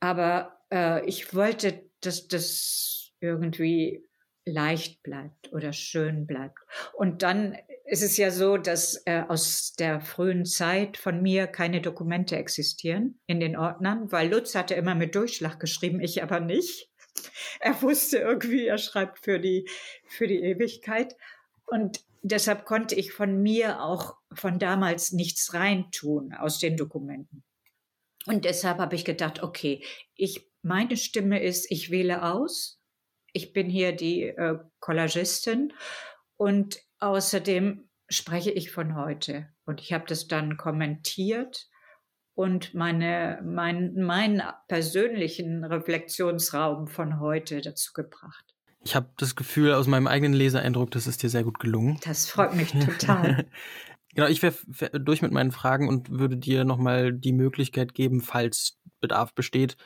Aber 0.00 0.60
äh, 0.70 1.04
ich 1.06 1.34
wollte, 1.34 1.88
dass 2.00 2.28
das 2.28 3.12
irgendwie 3.20 4.04
leicht 4.44 5.02
bleibt 5.02 5.52
oder 5.52 5.72
schön 5.72 6.26
bleibt. 6.26 6.58
Und 6.94 7.22
dann 7.22 7.56
ist 7.84 8.02
es 8.02 8.16
ja 8.16 8.30
so, 8.30 8.56
dass 8.56 9.02
äh, 9.06 9.22
aus 9.28 9.74
der 9.74 10.00
frühen 10.00 10.44
Zeit 10.44 10.96
von 10.96 11.22
mir 11.22 11.46
keine 11.46 11.80
Dokumente 11.80 12.36
existieren 12.36 13.20
in 13.26 13.40
den 13.40 13.56
Ordnern, 13.56 14.10
weil 14.10 14.30
Lutz 14.30 14.54
hatte 14.54 14.74
immer 14.74 14.94
mit 14.94 15.14
Durchschlag 15.14 15.60
geschrieben, 15.60 16.00
ich 16.00 16.22
aber 16.22 16.40
nicht. 16.40 16.90
Er 17.60 17.80
wusste 17.82 18.18
irgendwie, 18.18 18.66
er 18.66 18.78
schreibt 18.78 19.24
für 19.24 19.38
die, 19.38 19.68
für 20.08 20.26
die 20.26 20.40
Ewigkeit. 20.40 21.14
Und 21.66 22.00
deshalb 22.22 22.64
konnte 22.64 22.94
ich 22.94 23.12
von 23.12 23.42
mir 23.42 23.82
auch 23.82 24.16
von 24.32 24.58
damals 24.58 25.12
nichts 25.12 25.52
reintun 25.54 26.32
aus 26.32 26.58
den 26.58 26.76
Dokumenten. 26.76 27.44
Und 28.26 28.44
deshalb 28.44 28.78
habe 28.78 28.94
ich 28.94 29.04
gedacht, 29.04 29.42
okay, 29.42 29.84
ich, 30.14 30.46
meine 30.62 30.96
Stimme 30.96 31.42
ist, 31.42 31.70
ich 31.70 31.90
wähle 31.90 32.22
aus 32.22 32.81
ich 33.32 33.52
bin 33.52 33.68
hier 33.68 33.92
die 33.92 34.24
äh, 34.24 34.58
Collagistin 34.80 35.72
und 36.36 36.78
außerdem 36.98 37.88
spreche 38.08 38.50
ich 38.50 38.70
von 38.70 38.96
heute. 38.96 39.48
Und 39.64 39.80
ich 39.80 39.92
habe 39.92 40.04
das 40.06 40.28
dann 40.28 40.56
kommentiert 40.56 41.68
und 42.34 42.74
meine, 42.74 43.40
mein, 43.44 43.94
meinen 43.94 44.42
persönlichen 44.68 45.64
Reflexionsraum 45.64 46.88
von 46.88 47.20
heute 47.20 47.60
dazu 47.60 47.92
gebracht. 47.92 48.54
Ich 48.84 48.96
habe 48.96 49.10
das 49.16 49.36
Gefühl 49.36 49.72
aus 49.72 49.86
meinem 49.86 50.08
eigenen 50.08 50.32
Leseeindruck, 50.32 50.90
das 50.90 51.06
ist 51.06 51.22
dir 51.22 51.30
sehr 51.30 51.44
gut 51.44 51.60
gelungen. 51.60 52.00
Das 52.04 52.28
freut 52.28 52.54
mich 52.54 52.72
total. 52.72 53.46
genau, 54.14 54.26
ich 54.26 54.42
wäre 54.42 54.54
durch 55.00 55.22
mit 55.22 55.30
meinen 55.30 55.52
Fragen 55.52 55.88
und 55.88 56.10
würde 56.10 56.36
dir 56.36 56.64
nochmal 56.64 57.12
die 57.12 57.32
Möglichkeit 57.32 57.94
geben, 57.94 58.20
falls 58.20 58.80
Bedarf 59.00 59.34
besteht, 59.34 59.76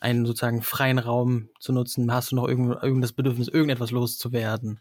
einen 0.00 0.26
sozusagen 0.26 0.62
freien 0.62 0.98
Raum 0.98 1.50
zu 1.60 1.72
nutzen? 1.72 2.12
Hast 2.12 2.32
du 2.32 2.36
noch 2.36 2.48
irgend, 2.48 2.82
irgend 2.82 3.04
das 3.04 3.12
Bedürfnis, 3.12 3.48
irgendetwas 3.48 3.90
loszuwerden? 3.90 4.80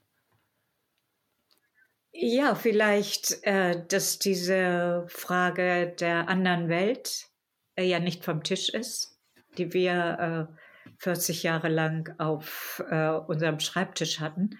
Ja, 2.11 2.55
vielleicht, 2.55 3.43
äh, 3.43 3.86
dass 3.88 4.20
diese 4.20 5.05
Frage 5.07 5.93
der 5.99 6.28
anderen 6.28 6.67
Welt 6.67 7.28
äh, 7.76 7.84
ja 7.84 7.99
nicht 7.99 8.26
vom 8.26 8.43
Tisch 8.43 8.70
ist, 8.70 9.17
die 9.57 9.74
wir 9.74 10.49
äh, 10.49 10.59
40 10.97 11.43
Jahre 11.43 11.70
lang 11.70 12.13
auf 12.17 12.84
äh, 12.89 13.11
unserem 13.11 13.59
Schreibtisch 13.59 14.20
hatten 14.20 14.57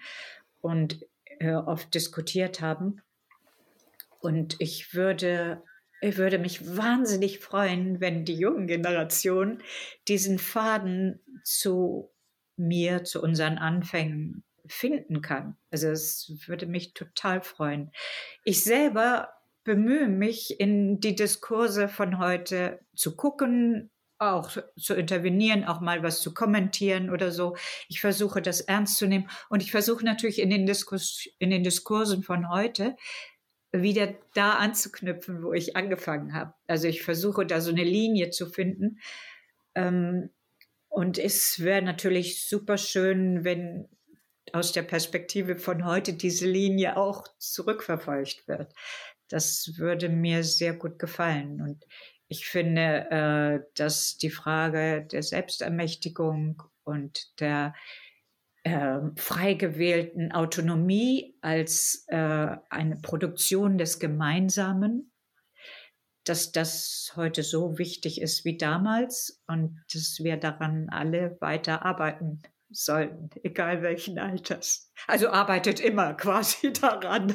und 0.60 1.04
äh, 1.38 1.52
oft 1.52 1.92
diskutiert 1.94 2.60
haben. 2.60 3.02
Und 4.20 4.56
ich 4.58 4.94
würde 4.94 5.62
ich 6.00 6.16
würde 6.16 6.38
mich 6.38 6.76
wahnsinnig 6.76 7.40
freuen, 7.40 8.00
wenn 8.00 8.24
die 8.24 8.34
jungen 8.34 8.66
Generationen 8.66 9.62
diesen 10.08 10.38
Faden 10.38 11.20
zu 11.44 12.10
mir, 12.56 13.04
zu 13.04 13.22
unseren 13.22 13.58
Anfängen 13.58 14.44
finden 14.66 15.20
kann. 15.20 15.56
Also 15.70 15.88
es 15.88 16.32
würde 16.46 16.66
mich 16.66 16.94
total 16.94 17.42
freuen. 17.42 17.90
Ich 18.44 18.62
selber 18.62 19.30
bemühe 19.64 20.08
mich, 20.08 20.58
in 20.58 21.00
die 21.00 21.14
Diskurse 21.14 21.88
von 21.88 22.18
heute 22.18 22.80
zu 22.94 23.16
gucken, 23.16 23.90
auch 24.18 24.50
zu 24.78 24.94
intervenieren, 24.94 25.64
auch 25.64 25.80
mal 25.80 26.02
was 26.02 26.20
zu 26.20 26.34
kommentieren 26.34 27.10
oder 27.10 27.30
so. 27.30 27.56
Ich 27.88 28.00
versuche 28.00 28.42
das 28.42 28.60
ernst 28.60 28.98
zu 28.98 29.06
nehmen 29.06 29.28
und 29.48 29.62
ich 29.62 29.70
versuche 29.70 30.04
natürlich 30.04 30.40
in 30.40 30.50
den, 30.50 30.66
Diskurs, 30.66 31.26
in 31.38 31.50
den 31.50 31.64
Diskursen 31.64 32.22
von 32.22 32.50
heute 32.50 32.96
wieder 33.72 34.14
da 34.34 34.54
anzuknüpfen, 34.54 35.42
wo 35.42 35.52
ich 35.52 35.76
angefangen 35.76 36.34
habe. 36.34 36.54
Also 36.66 36.88
ich 36.88 37.02
versuche 37.02 37.46
da 37.46 37.60
so 37.60 37.70
eine 37.70 37.84
Linie 37.84 38.30
zu 38.30 38.46
finden. 38.46 38.98
Ähm, 39.74 40.30
und 40.88 41.18
es 41.18 41.60
wäre 41.60 41.82
natürlich 41.82 42.48
super 42.48 42.76
schön, 42.76 43.44
wenn 43.44 43.88
aus 44.52 44.72
der 44.72 44.82
Perspektive 44.82 45.56
von 45.56 45.84
heute 45.84 46.14
diese 46.14 46.48
Linie 46.48 46.96
auch 46.96 47.28
zurückverfolgt 47.38 48.48
wird. 48.48 48.74
Das 49.28 49.74
würde 49.76 50.08
mir 50.08 50.42
sehr 50.42 50.74
gut 50.74 50.98
gefallen. 50.98 51.60
Und 51.60 51.86
ich 52.26 52.46
finde, 52.46 53.10
äh, 53.10 53.66
dass 53.74 54.16
die 54.16 54.30
Frage 54.30 55.06
der 55.10 55.22
Selbstermächtigung 55.22 56.62
und 56.82 57.40
der 57.40 57.74
äh, 58.62 58.98
frei 59.16 59.54
gewählten 59.54 60.32
Autonomie 60.32 61.36
als 61.40 62.04
äh, 62.08 62.56
eine 62.68 62.96
Produktion 62.96 63.78
des 63.78 63.98
Gemeinsamen, 63.98 65.12
dass 66.24 66.52
das 66.52 67.12
heute 67.16 67.42
so 67.42 67.78
wichtig 67.78 68.20
ist 68.20 68.44
wie 68.44 68.58
damals 68.58 69.42
und 69.46 69.82
dass 69.92 70.18
wir 70.22 70.36
daran 70.36 70.88
alle 70.90 71.38
weiter 71.40 71.84
arbeiten 71.84 72.42
sollten, 72.68 73.30
egal 73.42 73.82
welchen 73.82 74.18
Alters. 74.18 74.92
Also 75.06 75.30
arbeitet 75.30 75.80
immer 75.80 76.14
quasi 76.16 76.72
daran. 76.72 77.34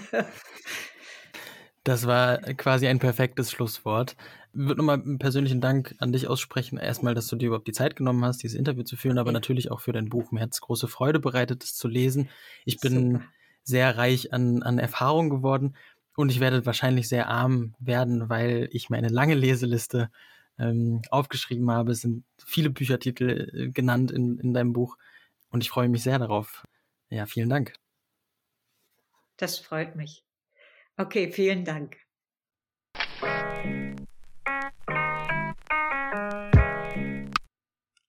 Das 1.83 2.07
war 2.07 2.37
quasi 2.53 2.87
ein 2.87 2.99
perfektes 2.99 3.51
Schlusswort. 3.51 4.15
Ich 4.55 4.61
würde 4.61 4.77
nochmal 4.77 5.01
einen 5.01 5.19
persönlichen 5.19 5.59
Dank 5.59 5.95
an 5.97 6.13
dich 6.13 6.27
aussprechen. 6.27 6.77
Erstmal, 6.77 7.13
dass 7.13 7.27
du 7.27 7.35
dir 7.35 7.47
überhaupt 7.47 7.67
die 7.67 7.73
Zeit 7.73 7.97
genommen 7.97 8.23
hast, 8.23 8.41
dieses 8.41 8.57
Interview 8.57 8.83
zu 8.83 8.95
führen, 8.95 9.17
aber 9.17 9.31
ja. 9.31 9.33
natürlich 9.33 9.69
auch 9.69 9.81
für 9.81 9.91
dein 9.91 10.07
Buch. 10.07 10.31
Mir 10.31 10.39
hat 10.41 10.53
es 10.53 10.61
große 10.61 10.87
Freude 10.87 11.19
bereitet, 11.19 11.63
es 11.63 11.75
zu 11.75 11.89
lesen. 11.89 12.29
Ich 12.63 12.79
bin 12.79 13.11
Super. 13.13 13.25
sehr 13.63 13.97
reich 13.97 14.31
an, 14.31 14.63
an 14.63 14.79
Erfahrung 14.79 15.29
geworden 15.29 15.75
und 16.15 16.29
ich 16.29 16.39
werde 16.39 16.65
wahrscheinlich 16.65 17.09
sehr 17.09 17.27
arm 17.27 17.75
werden, 17.79 18.29
weil 18.29 18.69
ich 18.71 18.89
meine 18.89 19.09
lange 19.09 19.35
Leseliste 19.35 20.09
ähm, 20.57 21.01
aufgeschrieben 21.09 21.69
habe. 21.69 21.91
Es 21.91 21.99
sind 21.99 22.23
viele 22.43 22.69
Büchertitel 22.69 23.51
äh, 23.53 23.71
genannt 23.71 24.11
in, 24.11 24.39
in 24.39 24.53
deinem 24.53 24.71
Buch 24.71 24.97
und 25.49 25.63
ich 25.63 25.69
freue 25.69 25.89
mich 25.89 26.03
sehr 26.03 26.17
darauf. 26.17 26.63
Ja, 27.09 27.25
vielen 27.25 27.49
Dank. 27.49 27.73
Das 29.35 29.59
freut 29.59 29.97
mich. 29.97 30.23
Okay, 30.95 31.29
vielen 31.29 31.65
Dank. 31.65 32.04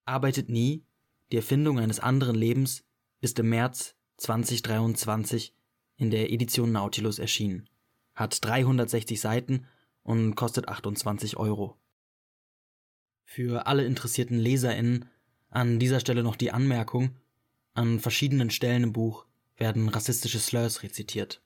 Arbeitet 0.07 0.49
nie, 0.49 0.85
die 1.33 1.37
Erfindung 1.37 1.81
eines 1.81 1.99
anderen 1.99 2.37
Lebens 2.37 2.85
ist 3.21 3.39
im 3.41 3.49
März 3.49 3.97
2023 4.19 5.53
in 5.97 6.11
der 6.11 6.31
Edition 6.33 6.71
Nautilus 6.71 7.19
erschienen, 7.19 7.69
hat 8.15 8.45
360 8.45 9.21
Seiten 9.21 9.67
und 10.05 10.37
kostet 10.37 10.69
28 10.69 11.37
Euro. 11.37 11.77
Für 13.25 13.67
alle 13.67 13.85
interessierten 13.85 14.39
LeserInnen 14.39 15.07
an 15.49 15.81
dieser 15.81 15.99
Stelle 15.99 16.23
noch 16.23 16.37
die 16.37 16.53
Anmerkung, 16.53 17.17
an 17.75 17.99
verschiedenen 17.99 18.51
Stellen 18.51 18.85
im 18.85 18.93
Buch 18.93 19.27
werden 19.57 19.89
rassistische 19.89 20.39
Slurs 20.39 20.85
rezitiert. 20.85 21.43